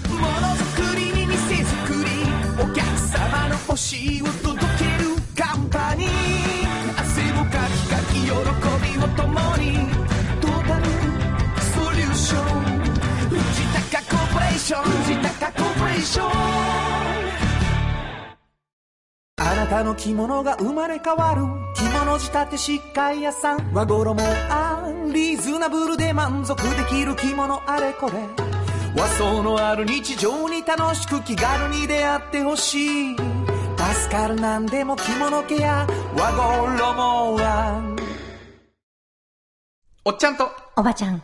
[0.10, 2.10] ものづくりに店づくり
[2.60, 6.10] お客様の欲しいを届けるカンパニー。
[7.00, 9.66] 汗をかきかき喜びを共に
[10.42, 10.86] トータル
[11.62, 12.44] ソリューション。
[13.30, 13.38] 藤
[13.92, 16.91] 高コーポレーション藤高コーポレーション。
[19.52, 21.42] あなたの着物が生まれ変わる。
[21.76, 23.74] 着物仕立て疾患屋さん。
[23.74, 24.16] 和衣
[24.50, 28.14] あリーズナブルで満足できる着物あれこれ。
[28.96, 33.16] 和装のある日常に楽しく気軽に出会ってほしい。
[33.18, 35.86] 助かるなんでも着物ケア。
[36.16, 36.82] 和衣
[37.44, 37.98] は
[40.06, 41.22] おっちゃんと、おばちゃん。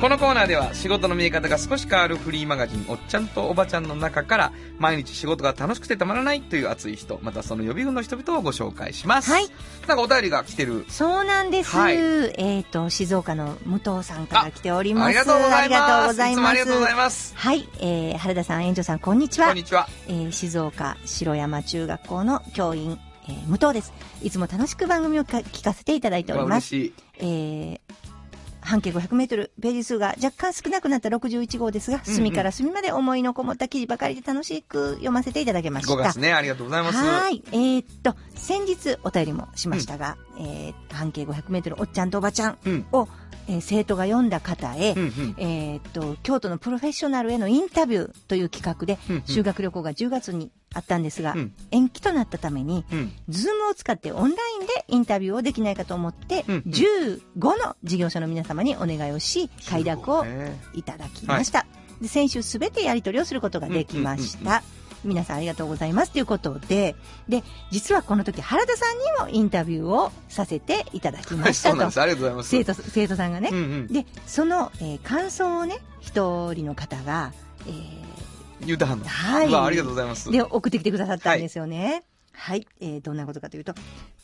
[0.00, 9.32] このコーナーでは仕事の見え方が少し変わるフリーマガジン、おっちゃんとおばちゃんの中から、毎日仕事が楽しくてたまらないという熱い人、またその予備軍の人々をご紹介します。
[9.32, 9.48] はい。
[9.88, 10.84] なんかお便りが来てる。
[10.88, 11.76] そうなんです。
[11.76, 15.06] はいえっ、と、静岡の武藤さんから来ております。
[15.06, 16.48] ありがとうございます。
[16.48, 17.34] ありがとうございます。
[17.36, 19.48] はい、えー、原田さん、園長さん、こんにちは。
[19.48, 19.88] こんにちは。
[20.06, 23.92] えー静岡城山中学校の教員、えー、武藤です。
[24.22, 26.72] いつも楽しく番組をか聞かせていただいております。
[26.76, 26.94] 嬉しい。
[27.18, 27.87] えー
[28.60, 35.92] 半径500メートル、ページ数が若干少なくなった61号ですが、うんうん隅から隅まで思いのこもった記事ばかりで楽しく読ませていただきました。
[35.92, 36.98] 5月ね、ありがとうございます。
[36.98, 37.42] はい。
[37.52, 42.86] えーっと、先日お便りもしましたが、えー半径500メートル、おっちゃんとおばちゃんうん。
[43.48, 45.34] を、えー生徒が読んだ方へ、うんうん。
[45.38, 53.12] えーっと、京都のプロフェッショナルへのインタビューという企画で、うんうん修学旅行が10月にあったんですが、うん延期となったために、うん。
[53.28, 61.66] Zoom を使ってオンラインでインタビューをできないかと思って、うんうん15の事業者の皆様にお願いをし、快諾をねいただきました。
[62.00, 64.40] で先週すべてやり取りをすることができました。
[64.40, 66.94] うんうんうん皆さんありがとうございますということで、
[67.28, 71.92] で、実はこの時原田さんにもインタビューをさせていただきはい、ましたとそうなんで。
[71.94, 72.00] す。
[72.00, 72.48] ありがとうございます。
[72.50, 73.58] 生徒、生徒さんがねうん。
[73.58, 73.86] うん。
[73.88, 77.32] で、その、えー感想をね、一人の方が、
[77.66, 77.70] え
[78.64, 79.04] 言うたはんの。
[79.06, 80.28] はいありがとうございます。
[80.30, 82.02] ーで、送ってきてくださったんですよね。
[82.32, 83.74] はい、えーどんなことかというと、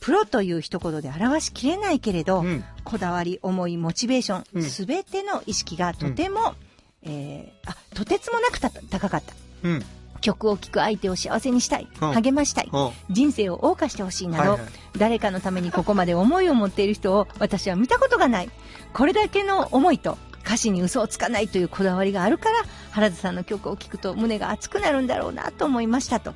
[0.00, 2.64] プロという一言で表しきれないけれど、うん。
[2.84, 6.54] こだわり、思い、モチベーショうんン、すべての意識がとても、
[7.02, 9.34] えーあ、とてつもなくた高かった。
[9.62, 9.84] うん。
[10.24, 18.50] 曲を聴く相手を幸せにしたい、うん励ましたい、うん人生を謳歌してほしいなど、はいはい誰かのためにここまで思いを持っている人を 私は見たことがない。
[18.92, 22.58] これだけの思いと歌詞に嘘をつかないというこだわりがあるから、
[22.92, 26.32] 原田さんの曲を聴くと胸が熱くなるんだろうなと思いましたと。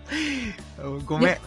[1.07, 1.39] ごめん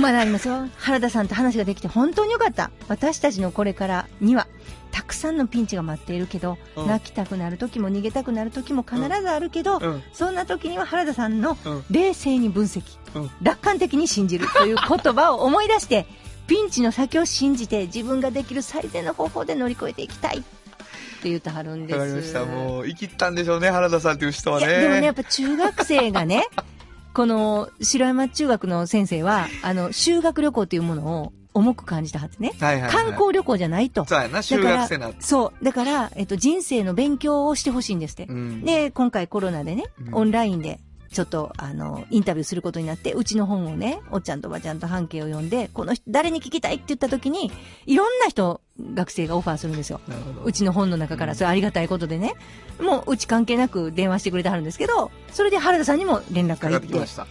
[0.00, 0.66] まだありますよ。
[0.78, 2.70] 原田さんと話ができて本当によかった。
[2.88, 4.46] 私たちのこれからには、
[4.90, 10.02] たくさんのピンチが待っているけど、うん泣きたくなる時も逃げたくなる時も必ずあるけど、うん。
[10.12, 12.82] そんな時には原田さんのうん冷静に分析、
[13.14, 16.06] うん楽観的に信じるという言葉を思い出して、
[16.46, 21.98] ピンチの先を信じて自分ができる最善の方法で乗り越えていきたいって言ってはるんです。
[21.98, 22.44] わかりました。
[22.46, 24.72] もう、生きったんでしょうね、原田さんという人はいね。
[24.72, 26.46] や、でもね、やっぱ中学生がね、
[27.18, 32.52] この白山中学の先生は、あの、修学旅行というものを重く感じたはずね。
[32.60, 34.04] はいはいはい観光旅行じゃないと。
[34.04, 35.64] そうやな、修学生なだからそう。
[35.64, 38.26] だから、えっと、人生の勉強をしてほしいんですって。
[38.26, 38.64] うん。
[38.64, 40.78] で、今回コロナでねう、んオンラインで、
[41.12, 47.50] ちょっと、あの、インタビューすることになって、うちの本をね、おっちゃんとおばちゃんと半径を読んで、この人、誰に聞きたいって言った時に、
[47.86, 48.60] いろんな人、
[48.94, 50.00] 学生がオファーするんですよ。
[50.44, 52.34] うちの本の中から、それありがたいことでね。
[52.80, 57.26] もう、うち関係なく電話してくれてはるんですけど、それで原田さんにも連絡かが行っててかっきまし、た。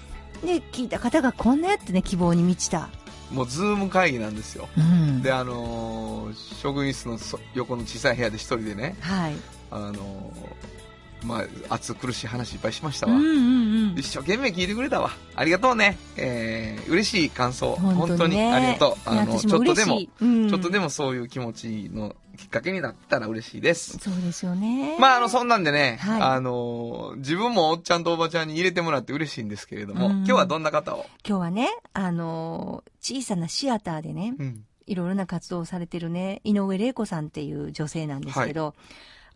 [0.46, 2.90] で、聞いた方がこんなやってね、希望に満ちた。
[3.32, 4.68] もう、ズーム会議なんですよ。
[4.78, 5.22] うん。
[5.22, 9.36] で、あのー、職員室のそ横の小さい部屋で一人でね、はい。
[9.72, 10.77] あのー、
[11.24, 13.14] まあ、熱苦しい話いっぱいしましたわ。
[13.14, 13.96] うんうんうん。
[13.98, 15.12] 一生懸命聞いてくれたわ。
[15.36, 15.98] ありがとうね。
[16.16, 17.76] えー、嬉しい感想。
[17.76, 19.10] 本当にありがとう。
[19.10, 23.98] あの、ちょっとでもうんちょっとでもそういう気持ちのきっかけになったら嬉しいです。
[23.98, 24.98] そうですよね。
[25.00, 31.06] まあ、あの、そんなんでね、はいあのー、自分もおっちゃんとおばちゃんに入れてもらって嬉しいんですけれども、うん今日はどんな方を？
[31.28, 34.64] 今日はね、あのー小さなシアターでね、うん。
[34.86, 38.74] いろいろな活動をされてるね、井上玲子さんっていう女性なんですけど、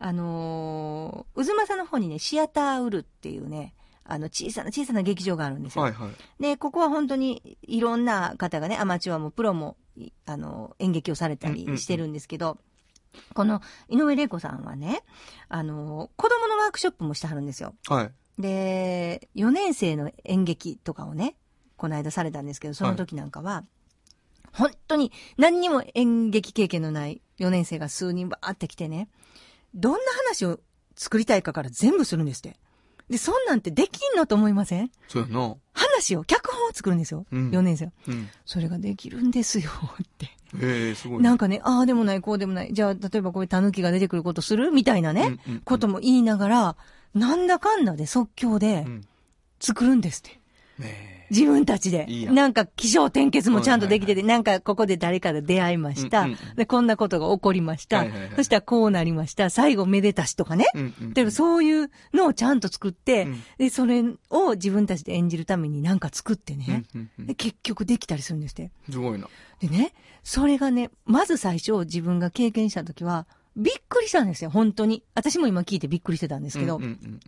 [0.03, 5.83] あのー、渦政の方にね、シアターウルっていうね、あの、小さな小さな劇場があるんですよ。
[5.83, 6.41] はいはい。
[6.41, 12.57] で、ここは本当にいろんな方がね、アマチュアもプロもいあの、演劇をされたりしてるんですけど、
[13.35, 15.03] この井上玲子さんはね、
[15.49, 17.75] あの、子供のワークショップもしてはるんですよ。
[17.87, 18.41] はい。
[18.41, 21.35] で、4年生の演劇とかをね、
[21.77, 23.65] この間されたんですけど、その時なんかは、
[24.51, 29.09] 本当に何にも演劇経験のない4年生が数人バーって来てね、
[29.73, 30.59] どんな話を
[30.95, 32.55] 作りたいかから全部するんですって。
[33.09, 34.91] で、そんなんてできんのと思いません？
[35.07, 35.55] そうやな。
[35.73, 37.25] 話を、脚本を作るんですよ。
[37.31, 37.91] うん4年生は。
[38.07, 38.29] うん。
[38.45, 39.69] それができるんですよ、
[40.01, 40.25] って。
[40.25, 41.21] へえ、すごい。
[41.21, 42.73] なんかね、ああでもない、こうでもない。
[42.73, 46.75] じゃあ、例えばこういう狸が出てくることするみたいなね、うんうんうんことも言いながら、
[47.13, 49.07] なんだかんだで即興でうん
[49.59, 50.39] 作るんですって。
[50.79, 52.05] ね自分たちで。
[52.07, 56.21] いいなんか、気象転結もちゃんとできてて、なんか、ここで誰かと出会いました。
[56.21, 57.99] うんうんうんで、こんなことが起こりました。
[57.99, 59.49] はいはいはいそしたらこうなりました。
[59.49, 60.65] 最後、めでたしとかね。
[60.75, 60.77] え。
[60.77, 61.13] うんうん。
[61.13, 66.83] でもそういうのをちゃんと作って、うんで、それを自分たちで演じるためになんか作ってうんね。
[66.93, 68.71] うんうんで結局できたりするんですって。
[68.89, 69.27] すごいな。
[69.59, 75.03] でね、それがね、まず最初自分が経験した時は、びっくりしたんですよ、本当に。
[75.13, 77.19] 私も今聞いてびっくりしてたんですけど、うんうん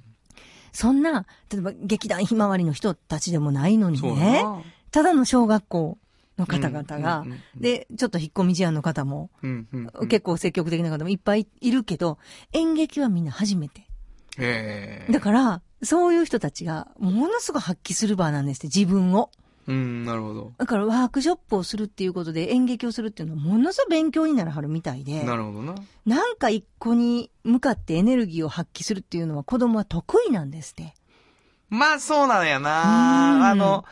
[0.73, 4.43] そんな、例えば劇団ひまわりの人たちでもないのうん、にね。
[4.91, 5.97] ただの小学校
[6.37, 12.17] の方々が、うんうんうんで、ちょっと引っ込み思案の方も、うんうんうん、結構積極的な方もいっぱいいるけど、
[12.51, 13.87] 演劇はみんな初めて。
[15.11, 19.29] だから、そういう人たちが、ものすごい発揮する場なんですって、自分を。
[19.67, 20.53] うん、なるほど。
[20.57, 25.23] だからワークショップをするっていうことで演劇をするっていうのはものすごい勉強になるはるみたいで。
[25.23, 25.75] なるほどな。
[26.05, 30.93] なんか一個に向かってエネルギーを発揮するっていうのは子供は得意なんですって。
[31.69, 33.49] まあ、そうなんやうんな。
[33.49, 33.85] あの、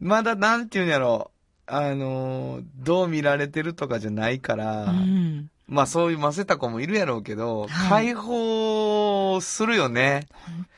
[0.00, 1.30] まだなんていうんやろ。
[1.66, 5.50] あの、どう見られてるとかじゃないから、うん。
[5.66, 10.26] まあそういうませた子もいるやろうけど、はい解放するよね。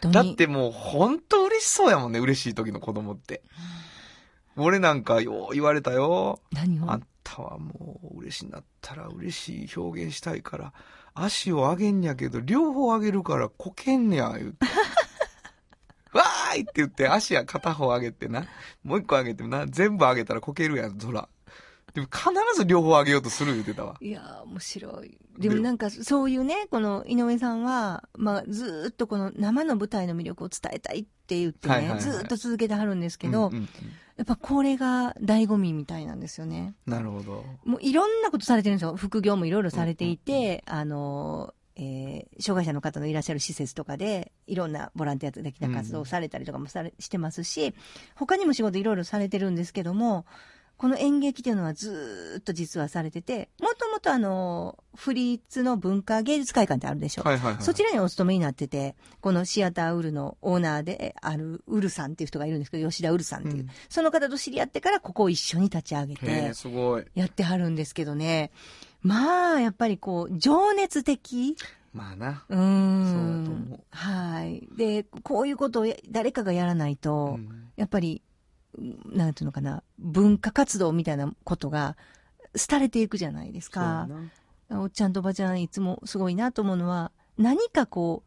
[0.00, 3.42] だってもう本当嬉しそうやもんね、嬉しい時の子供って。
[4.56, 6.40] 俺なんかよう言われたよ。
[6.52, 6.90] 何を？
[6.90, 10.72] あんたはもう嬉しいんだったら嬉しい表現したいから、
[11.14, 14.66] 足を上げんやけど、両方上げるからこけんねや、言うて。
[16.12, 18.46] わーいって言って足や片方上げてな。
[18.84, 19.66] もう一個上げてな。
[19.66, 21.28] 全部上げたらこけるやん、そら。
[21.92, 23.96] でも必ず両方上げようとする言うてたわ。
[24.00, 25.18] いやー、面白い。
[25.38, 33.68] でもなんか、そういうね、この井上さんは、まあ、ずーっとこの生の舞台の魅力を伝えたいって言ってね、はいはいはいずーっと続けてはるんですけど、うんうんうん
[34.16, 36.74] やっぱこれが醍醐味みたいなんですよね。
[36.86, 37.44] なるほど。
[37.64, 38.94] もういろんなことされてるんですよ。
[38.96, 47.74] 副業もいろいろされていて、あの、えー障害者の方のいらっしゃる施設とかで、いろんなボランティア的な活動をされたりとかもされ、してますし、
[48.14, 50.26] 他にも仕事いろいろされてるんですけども、
[50.76, 57.22] この演劇というのはずーっと実はされてて、もともとあの、フリーツの文化芸術会館ってあるでしょ。
[57.22, 57.62] はいはいはい。
[57.62, 63.62] そちらにお勤めになってて、このシアターウルのオーナーであるウルさんっていう人がいるんですけど、吉田ウルさんっていう。
[63.62, 67.04] うんその方と知り合ってからここを一緒に立ち上げへてえ、、すごい。
[67.14, 68.50] やってはるんですけどね。
[69.02, 71.56] まあ、やっぱりこう、情熱的
[71.92, 72.44] まあな。
[72.48, 72.56] うー。
[72.56, 74.66] そうんだと思うはい。
[74.76, 78.33] で、こういうことをや誰かがやらないと、うんやっぱり、うん
[79.06, 81.96] なんていうのかな、文化活動みたいなことが、
[82.68, 84.08] 廃れていくじゃないですか。
[84.68, 88.22] なおっちゃんとおばちゃんいつもすごいなと思うのは、何かこ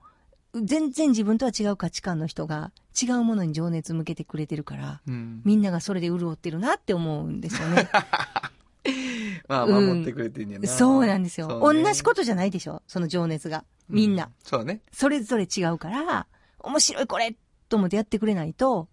[0.54, 5.42] う、全然自分とは違う価値観の人が違うものに情熱向けてくれてるから、うん。
[5.46, 7.90] みんながそれで潤ってるなって思うんですよね。
[9.48, 10.68] まあ、うん守ってくれてんやな。
[10.68, 11.48] そうなんですよ。
[11.48, 12.82] ね同じことじゃないでしょ？
[12.88, 13.66] その情熱が。
[13.90, 14.26] みんな。
[14.26, 14.82] うそうね。
[14.92, 16.28] それぞれ違うから、
[16.60, 17.36] 面白いこれ
[17.70, 18.88] と思ってやってくれないと、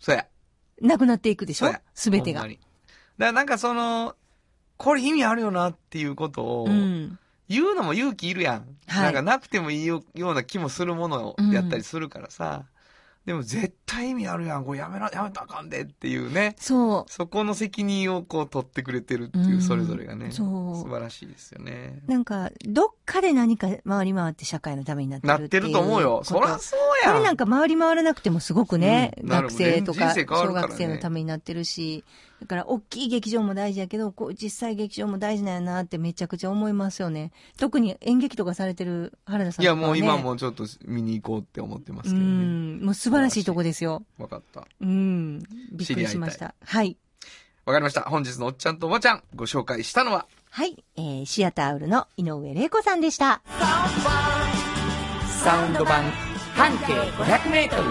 [0.00, 0.26] そうや。
[0.82, 1.72] なくなっていくでしょ？
[1.94, 2.56] すべてがだか
[3.18, 4.14] らなんかその、
[4.76, 7.18] これ意味あるよなっていうことを、うん。
[7.48, 8.54] 言うのも勇気いるやん。
[8.86, 12.64] はいなんかなくてもいいよような気もするものをやったりするからさ。
[13.26, 14.64] でも絶対意味あるやん。
[14.64, 16.56] これやめな、やめたらあかんでっていうね。
[16.58, 20.32] そそこの責任をこう取ってくれてるっていうう、んそれぞれがね。
[20.32, 22.00] そう素晴らしいですよね。
[22.08, 22.10] う。
[22.10, 26.22] なんか、どっかで何か回り回って社会のためになってるなってると思うよ。
[26.24, 27.14] そらそうやん。
[27.14, 32.04] これなんか回り回らなくてもすごくね、うん学生とか小学生のためになってるし、
[32.42, 37.30] だから大きい劇場も大事やけど、こう実際劇場も大事なんやなってめちゃくちゃ思いますよね。
[37.56, 39.76] 特に演劇とかされてる原田さんいや。
[39.76, 42.24] もう今もちょっと見に行こうって思ってますうけどね。
[42.24, 44.02] ん、もう素晴らしいとこですよ。
[44.18, 44.66] わかった。
[44.80, 45.38] うん。
[45.70, 46.56] びっくりしました。
[46.64, 46.96] はい。
[47.64, 48.00] わかりました。
[48.00, 50.84] 本日のおっちゃんとおばちゃん、ご紹介したのは、はい。
[50.96, 53.40] えー、シアターウルの井上玲子さんでした。
[55.44, 56.10] サウンド版
[56.54, 57.82] 半径500メートル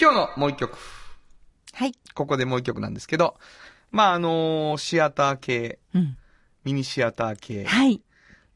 [0.00, 0.97] 今日のもう一曲。
[1.78, 1.92] はい。
[2.12, 3.36] ここでもう一曲なんですけど、
[3.92, 6.16] まあ、あのーシアター系、うん。
[6.64, 8.02] ミニシアター系、はい。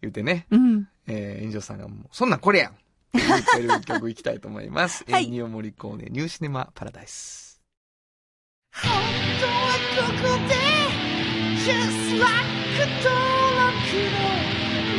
[0.00, 0.88] 言うてね、うん。
[1.06, 2.72] えー、炎上さんがもう、そんなんこれやん
[3.12, 5.04] 言ってる曲いきたいと思います。
[5.10, 7.60] はいえーニオモリコーネ、ニューシネマパラダイス。
[8.74, 8.90] 本
[9.40, 9.52] 当は
[10.08, 10.54] ここで
[11.62, 12.32] Just like
[13.04, 13.14] 登
[13.54, 13.78] 録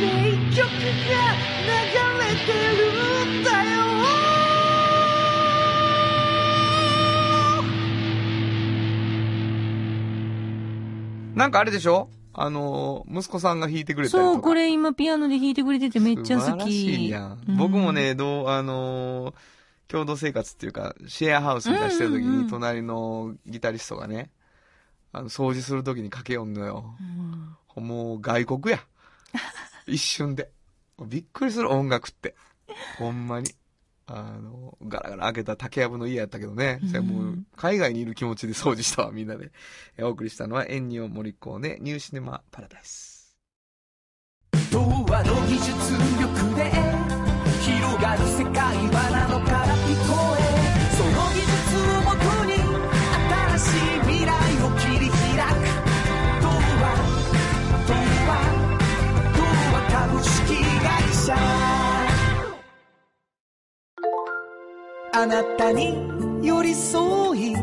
[0.00, 1.12] 名曲が
[1.60, 1.68] 流
[2.20, 2.48] れて
[2.78, 3.73] るんだよ
[11.34, 12.08] なんかあれでしょ？
[12.32, 14.32] あの、息子さんが弾いてくれたりとか。
[14.34, 17.06] そう、これ今ピアノで弾いてくれててめっちゃ好素晴らしき。
[17.06, 17.44] いやん。
[17.48, 19.34] うん僕もね、どう、あのー
[19.86, 24.30] 共同生活っていうか、シェアハウスみたいにしてる時に、隣のギタリストがね、
[25.12, 26.94] あの、掃除する時にかけよんのよ。
[27.76, 28.80] うんもう外国や。
[29.86, 30.50] 一瞬で。
[31.06, 32.34] びっくりする音楽って。
[32.98, 33.50] ほんまに。
[34.06, 36.80] あの、ガラガラ開けた竹やぶの家やったけどね。
[36.82, 39.50] うんそれもう海外にいる気持ちで掃除したわ、みんなで。
[39.96, 43.36] えお送りしたのは、エンニオ・モリコーネ、ニューシネマ・パラダイス。
[44.70, 45.70] 童話の技術
[46.20, 46.70] 力で
[47.62, 49.53] 広がる世界はなのか
[65.74, 67.56] に寄り添い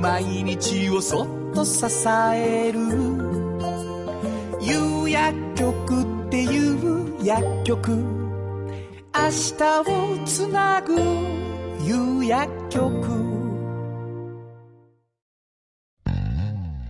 [0.00, 2.80] 毎日をそっと支える。
[4.62, 7.92] 有薬局っていう薬局。
[9.12, 9.28] 明
[9.58, 10.94] 日をつなぐ
[11.84, 13.30] 有薬局。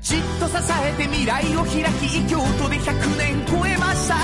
[0.02, 4.16] じっと支えて未来を開き京都で100年超えました。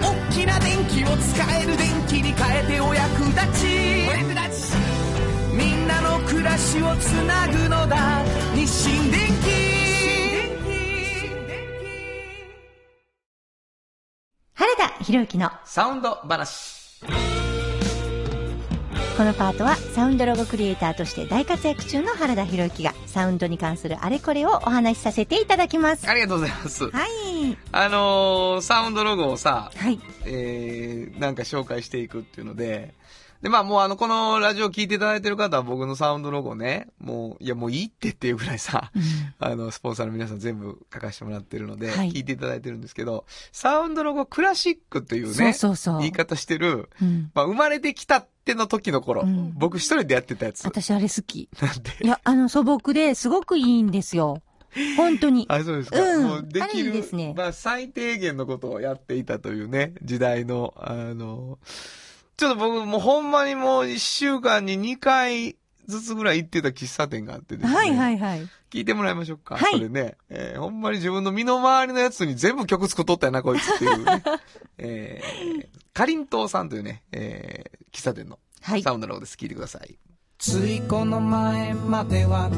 [0.00, 4.01] 大きな電気を使える電気に変えてお役立ち。
[6.42, 9.20] 暮らしをつなぐのだ日清電
[14.52, 17.00] 原田博之のサウンド話。
[19.16, 26.10] このパートはサウンドロゴクリエイターとして大活躍中の原田博之がサウンドに関するあれこれをお話しさせていただきます。
[26.10, 26.90] ありがとうございます。
[26.90, 27.56] はい。
[27.70, 30.00] あのーサウンドロゴをさ、はい。
[30.26, 32.94] えー、なんか紹介していくっていうので、
[33.42, 38.92] で、まあもうあの、このラジオ聞いていただいてる方は僕のサウンドロゴね、もう、いやもういいってっていうぐらいさ、
[39.40, 45.98] あの、スポンサーの皆さん全部書かせてもらってるので、はい聞いていただいてるんですけど、サウンドロゴクラシックというね、そうそうそう。
[45.98, 47.30] 言い方してる、うん。
[47.34, 50.64] まあ生まれてきたっての時の頃、うん僕一人でやってたやつ。
[50.64, 51.48] 私あれ好き。
[51.60, 51.90] なんで？
[52.04, 54.40] いや、あの素朴ですごくいいんですよ。
[54.96, 55.46] 本当に。
[55.50, 56.00] あ、そうですか。
[56.00, 61.58] うんもうできる、ですねまあ最低限のことをやっていたというね、時代の、あの、
[62.42, 65.54] ちょっと僕もうほんまにもう一週間に2回
[65.86, 67.72] ずつぐらい行ってた喫茶店があってですね。
[67.72, 68.48] はいはいはい。
[68.72, 69.56] 聞いてもらいましょうか。
[69.56, 74.24] はいそれね、えーほんまに自分の身の回りのやつに全部曲作っとったよな、こいつっていうね。
[74.78, 78.90] えー、かりんとうさんというね、えー、喫茶店のはいサ。
[78.90, 79.36] ウンドロゴです。
[79.36, 79.96] 聞いてください。
[80.36, 82.50] ついこの前までは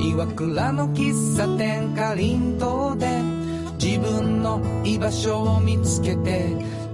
[0.00, 3.20] 岩倉の喫茶店かりんとうで
[3.78, 6.46] 自分の居場所を見つけて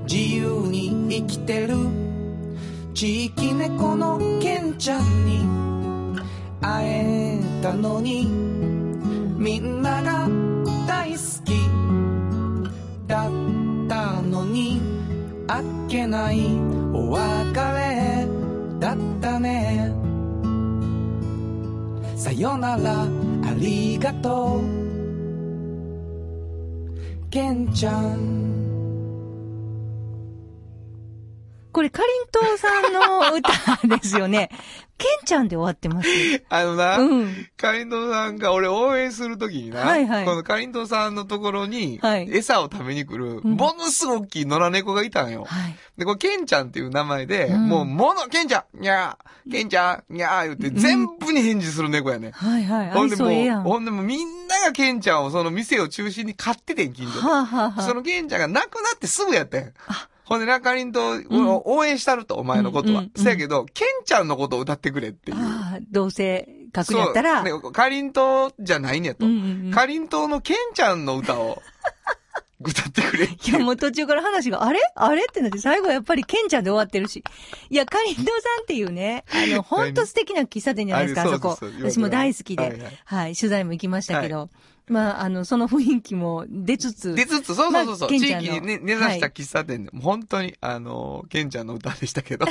[0.09, 2.04] 自由に生きてる
[2.95, 5.45] 地域猫のケンちゃんに
[6.61, 8.25] 会えたのに
[9.37, 10.29] みんなが
[10.87, 11.55] 大好き
[13.09, 13.33] だっ
[13.89, 14.81] たのに
[15.49, 16.57] あっけない
[16.93, 18.29] お別れ
[18.79, 19.93] だったね。
[22.17, 23.09] さよならあ
[23.59, 24.65] りがとう。
[27.29, 28.54] けんちゃん。
[31.75, 34.49] これ、かりんとうさんの歌ですよね。
[34.97, 36.09] ケンちゃんで終わってます。
[36.49, 37.49] あのな、うん。
[37.57, 45.47] かりんとうさんが俺応援するときにな、はいはいこのかりんとうさんのところに、はい餌を食べに来る、うんものすごく大きい野良猫がいたんよ。
[45.49, 45.77] はい。
[45.99, 52.31] で、これ、ケンちゃんっていう名前で、うんもう、もの、ケンちゃんにゃー、ケンちゃんにゃー言って、全部に返事する猫やね。
[52.33, 52.87] はいはい。
[52.87, 57.27] 愛ほんでもう、ほんでもうみんながケンちゃんをその店を中心に飼っててん、近所で。
[57.27, 60.09] あ、はあはあ、そのケンちゃんが亡くなってすぐやってんあ。
[60.25, 61.01] ほんで、なかりんと
[61.31, 63.05] を応援したると、お前のことは。
[63.15, 65.37] せやけど、ケンちゃんのことを歌ってくれっていう。
[65.39, 67.45] ああ、どうせ書くんやったら。
[67.45, 67.63] そう。
[67.63, 69.27] ねかりんとうじゃないんやと。
[69.75, 71.63] かりんとうのケンちゃんの歌を
[72.61, 74.81] 歌ってくれ いや、もう途中から話が、あれ？
[74.95, 75.23] あれ？
[75.23, 77.23] ってなって、最後はやっぱりケンちゃんで終わってるし。
[77.69, 81.81] いや、かりんとうさんっていうね、あの、ほんと素敵な喫茶店じゃないですか、ああそこそうそう。
[81.81, 84.49] そう私も大好きで、はい取材も行きましたけど、
[84.87, 92.47] まあ、あの、その雰囲気も出つつ、出つつ、そうそうそうそう、地まあケンちゃんの域にね、根ざした喫茶店で、もう本当に、あの、ケンちゃんの歌でしたけど、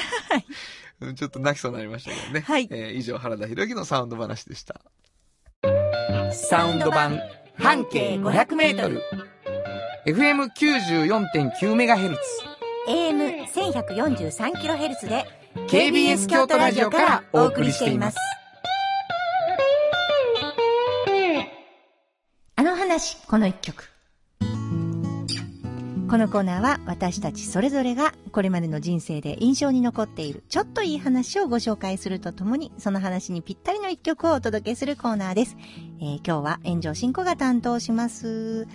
[1.01, 2.39] うん ちょっと泣きそうになりましたけどね。
[2.41, 4.79] はいえー以上、原田博之のサウンド話でした。
[6.31, 7.19] サウンド版
[7.57, 9.01] 半径500メートル
[10.07, 12.17] FM94.9MHz。
[12.87, 15.25] AM1143kHz で、
[15.67, 18.17] KBS 京都ラジオからお送りしています。
[22.83, 23.89] 話、この一曲。
[26.09, 35.55] このコーナーは私たちそれぞれがこれまでの人生で印象に残っているちょっといい話をご紹介するとともにその話にぴったりの一曲をお届けするコーナーです。
[36.01, 38.67] えー今日は炎上進行が担当します。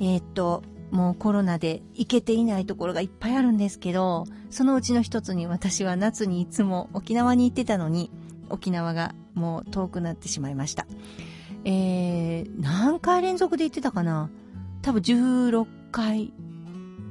[0.00, 8.10] えーっと、もうコロナで行けていないところがいっぱいあるんですけど、そのうちの一つに私は夏にいつも沖縄に行ってたのに、
[8.50, 10.86] 沖縄がもう遠くなってしまいました。
[11.68, 14.30] えー、何回連続で行ってたかな？
[14.82, 16.32] 多分16回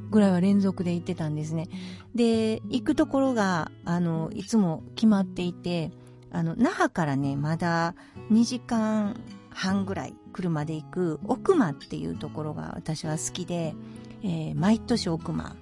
[0.09, 1.67] ぐらいは連続で行ってたんですね。
[2.15, 5.91] で、行くところが、あの、いつも決まっていて、
[6.31, 7.95] あの、那覇からね、まだ
[8.31, 13.75] 2時間半ぐらい車で行く奥間っていうところが私は好きで、
[14.23, 15.57] えー毎年奥間。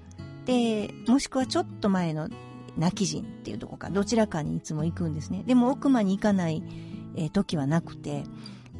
[0.46, 2.30] で、もしくはちょっと前の
[2.78, 5.44] 泣き人っていうところか、どちらかにいつも行くんですね。
[5.48, 6.62] でも奥間に行かない、
[7.16, 8.24] えー時はなくて、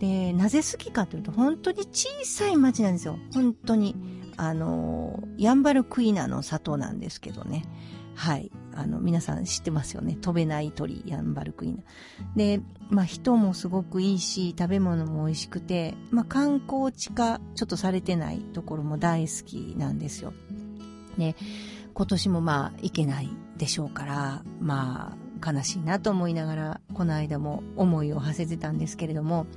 [0.04, 3.18] で、なぜ好きかというと、本当に小さい町なんですよ。
[3.34, 3.96] 本当に。
[4.36, 7.64] あの、ヤンバルクイナの里なんですけどね。
[8.14, 8.52] はい。
[8.76, 10.18] あの、皆さん知ってますよね。
[10.20, 11.78] 飛べない鳥、ヤンバルクイナ。
[12.36, 20.34] で、まあ人もすごくいいし、食べ物も美味しくて、まあ観光地化ちょっとされてないところも大好きなんですよ。
[21.18, 21.38] で、
[21.94, 29.48] 今年もまあ行けないでしょうから、まあ悲しいなと思いながら、この間も思いを馳せてたんですけれども、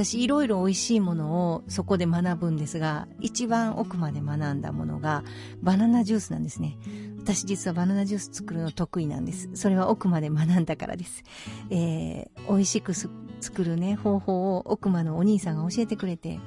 [0.00, 5.24] 私いろいろ美味しいものをそこで学ぶんですが、一番奥まで学んだものが
[5.60, 6.78] バナナジュースなんですね。
[7.18, 9.50] 私実はバナナジュース作るの得意なんです。
[9.52, 11.22] それは奥まで学んだからです。
[11.68, 16.40] えー、美味しく作るね、方法を奥間のお兄さんが教えてくれて、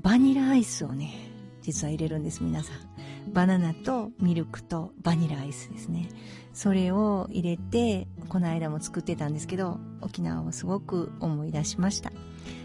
[0.00, 1.12] バニラアイスをね、
[1.62, 3.32] 実は入れるんです、皆さん。
[3.32, 6.10] バナナとミルクとバニラアイスですね。
[6.52, 12.12] それを入れて、この間も作ってたんですけど、沖縄をすごく思い出しました。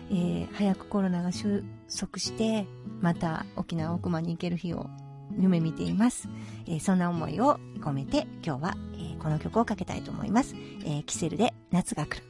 [0.09, 1.63] えー早くコロナが収
[1.99, 2.65] 束して、
[3.01, 4.88] また沖縄奥間に行ける日を
[5.38, 6.27] 夢見ています。
[6.67, 10.55] えーそんな思いを込めて今日は、えーこの曲をかけたいと思います。
[10.86, 12.23] えキセルで夏が来る。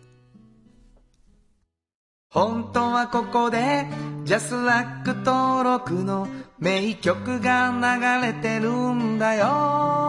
[2.31, 3.87] 本当はここで
[4.23, 6.27] ジャスラック登録の
[6.59, 10.08] 名曲が流れてるんだよ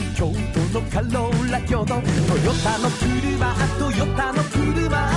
[0.21, 0.33] 京都
[0.79, 1.95] のカローラ京都。
[1.95, 2.03] トヨ
[2.63, 5.09] タの車トヨタの車。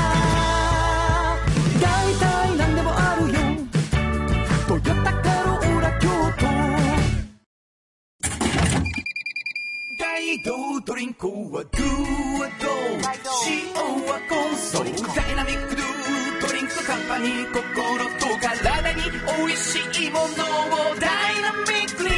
[1.78, 3.34] 大体何でもあるよ。
[4.66, 6.46] トヨタカローラ京都。
[9.98, 11.60] 大道ドリンクはドゥ
[12.40, 12.70] はド
[13.46, 13.74] 塩
[14.06, 14.84] はコンソー
[15.14, 15.84] ダイナミックドゥ
[16.48, 17.52] ドリンクカンパニー。
[17.52, 19.02] 心と体に
[19.36, 20.28] 美味しいものを
[20.98, 22.08] ダイナミックに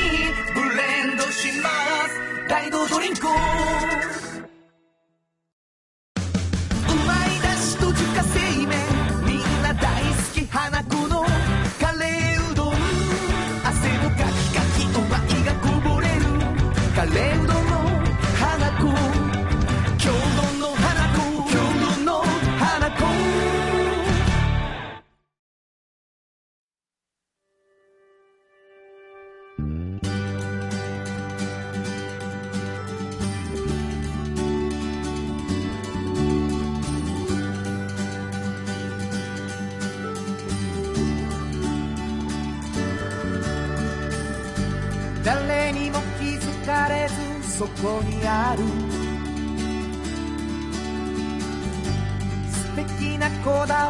[0.54, 1.68] ブレンドしま
[2.10, 2.25] す。
[2.48, 3.32] ライドドリンクを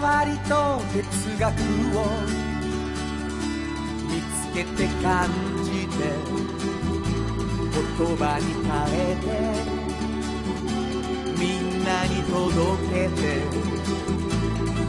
[0.01, 1.53] わりと哲学
[1.97, 2.01] を
[4.09, 5.28] 見つけて感
[5.64, 5.99] じて
[7.72, 9.26] 言葉に変えて
[11.38, 12.34] みんなに届
[12.88, 13.22] けて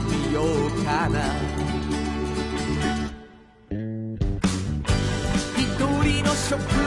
[0.08, 0.46] みよう
[0.86, 1.16] かな。
[5.58, 5.66] 一
[6.04, 6.87] 人の職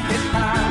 [0.00, 0.63] も隠れ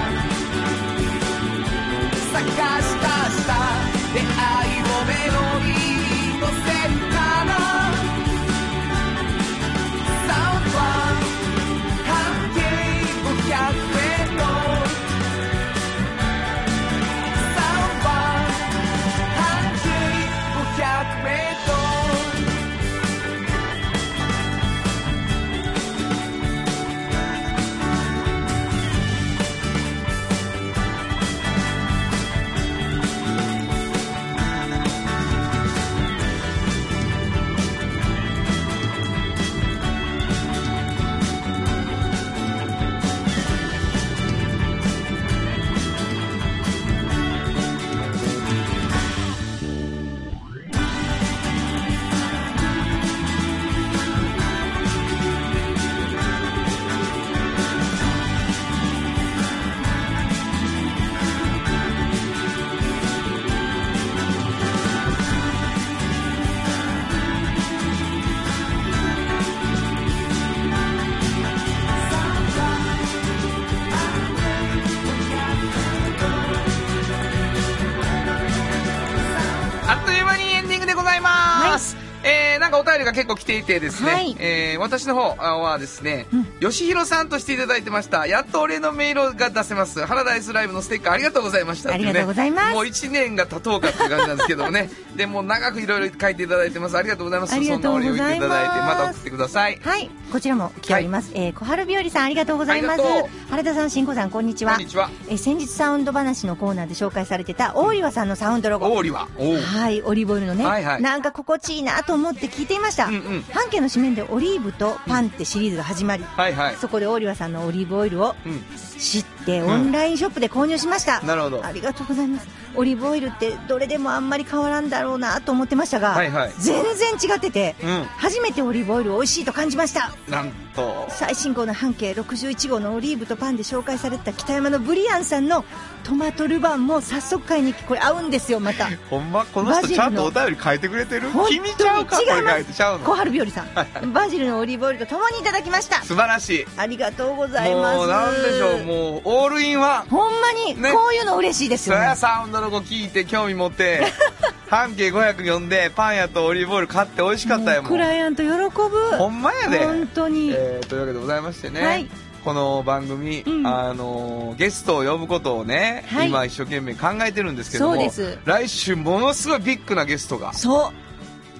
[82.96, 86.28] えー、が結構来ていてですね、はいえー、私の方はですね、
[86.60, 88.28] 吉弘さんとしていただいてました。
[88.28, 90.06] やっと俺のメールが出せます。
[90.06, 94.90] ハラダイスライブのステッカーありがとうございましたね、ありがとうございますもう1年が経とうかっていう感じなんですけどもね。
[95.16, 96.98] で、もう長くいろいろ書いていただいてます。
[96.98, 97.56] ありがとうございます。
[97.56, 99.80] ますそんな折を言っていただいて、また送ってください。
[99.84, 101.32] はい、こちらも来ております。
[101.34, 103.02] えー小春日和さん、ありがとうございます。
[103.50, 104.74] 原田さん、新子さん、こんにちは。
[104.74, 105.10] こんにちは。
[105.28, 108.88] えー先日サウンド話のコーナーで紹介されてた、大岩さんのサウンドロゴ。
[108.88, 109.28] オーリは。
[109.38, 112.93] おーはい、オリーブオイルのね、はいはいなんか心地いいなと思って聞いていました。
[113.08, 113.42] うんうん。
[113.52, 116.76] 半径の紙面でオリーブとパンってシリーズが始まり、はいはい。
[116.76, 118.64] そこで大岩さんのオリーブオイルをうん。
[118.98, 121.22] 知ってオンラインショップで購入しました。
[121.22, 121.66] なるほど。
[121.66, 122.48] ありがとうございます。
[122.76, 126.54] オリーブオイルってどれでもあんまり変わらんだろうなと思ってましたが、はいはい。
[126.60, 128.04] 全然違ってて、うん。
[128.18, 130.12] 初めてオリーブオイル美味しいと感じました。
[130.28, 131.06] なんと。
[131.10, 135.66] 最新号の半径61号のオリーブとパンで紹介された北山のブリアンさんの
[136.04, 141.30] トマトルバンも早速買いに行きこれ合うんですよまた ほんまこの人ちゃんとお便り書いてくれてる？
[141.48, 143.64] 君ちゃうかこれてちゃう小の春日和さ
[144.02, 146.66] んバジルのオリーブオイルとともにいただきました素晴らしい。
[146.76, 150.10] ありがとうございますもうなんでしょう、もうオールインワン。
[150.10, 150.92] ほんまにね。
[150.92, 152.06] こういうの嬉しいですそよね。
[152.06, 154.04] やサウンドの子聞いて興味持って、
[154.70, 157.92] 半径500読んで、パン屋とオリーブオイル買って美味しかったよ、もう。
[157.92, 159.18] クライアント喜ぶ。
[159.18, 159.80] ほんまやで。
[159.86, 161.86] 本当に、えーというわけでございましてね。
[161.86, 162.10] はい。
[162.44, 163.68] この番組、うん。
[163.68, 166.28] あのーゲストを呼ぶことをね、はい。
[166.28, 168.38] 今一生懸命考えてるんですけどもそうです。
[168.46, 170.92] 来週ものすごいビッグなゲストが、そ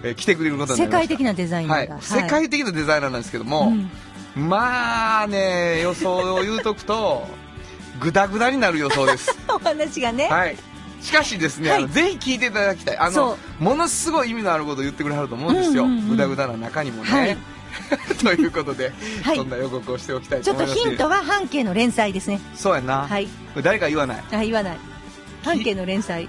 [0.04, 1.04] えー来てくれることうになりました。
[1.04, 1.86] 世界的なデザイナはい。
[1.86, 3.90] ーが、世界的なデザイナーなんですけども、うん
[4.36, 7.28] まあね予想を言うとくと
[8.00, 9.38] グダグダになる予想です。
[9.48, 10.58] お話がね、はい。
[11.02, 11.88] しかしですね、はい。
[11.88, 12.98] ぜひ聞いていただきたい。
[12.98, 17.38] あそのものすごい意味のあることを言ってくれはると思うんですよ、うんうんうんグダグダな中にもね、はい。
[18.24, 18.92] ということで、
[19.24, 19.38] はい。
[19.38, 20.80] そんな予告をしておきたいちと思います。
[20.80, 22.40] ょっとヒントは半径の連載ですね。
[22.56, 23.28] そうやんな、はい。
[23.62, 24.24] 誰か言わない。
[24.32, 24.78] あ言わない。
[25.44, 26.28] 半径の連載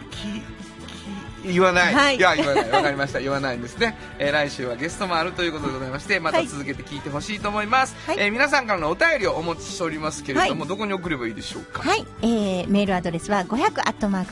[1.44, 2.16] 言わない、はい。
[2.16, 2.70] い、や言わない。
[2.70, 3.20] わかりました。
[3.20, 8.16] 言わないんですね、えー来週はゲストもあるということでございましてまたはい続けて聞いてほしいと思います、はい。
[8.18, 11.82] えー皆さんからのお便りをお持ちしておりますけれども、はどこに送ればいいでしょうか？
[11.82, 13.74] はい、えー、メールアドレスは500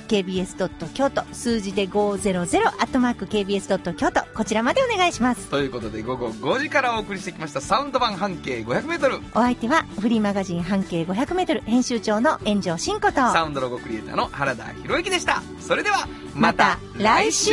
[0.09, 5.49] KBS 京都数字で500 KBS 京都こちらまでお願いします。
[5.49, 13.15] ということで午後5時からお送りしてきましたサウンド版半径 500m お相手はフリーマガジン半径 500m 編集長の炎上真子と。
[13.15, 15.43] サウンドロゴクリエイターの原田博之でした。
[15.61, 17.51] それではまた来週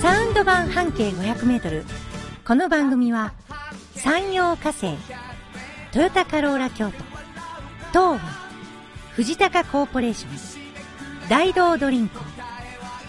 [0.00, 1.84] サウンド版半径 500m
[2.46, 3.34] この番組は
[3.94, 4.96] 山陽火星
[5.92, 6.96] トヨタカローラ京都
[7.88, 8.18] 東和
[9.12, 12.18] 藤高コーポレーション大道ドリンク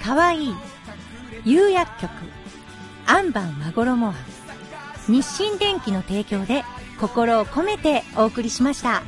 [0.04, 0.56] かわいい
[1.46, 2.12] 釉薬局
[3.08, 4.14] アンバン和衣庵
[5.08, 6.66] 日清電機の提供で
[7.00, 9.04] 心を込めてお送りしました。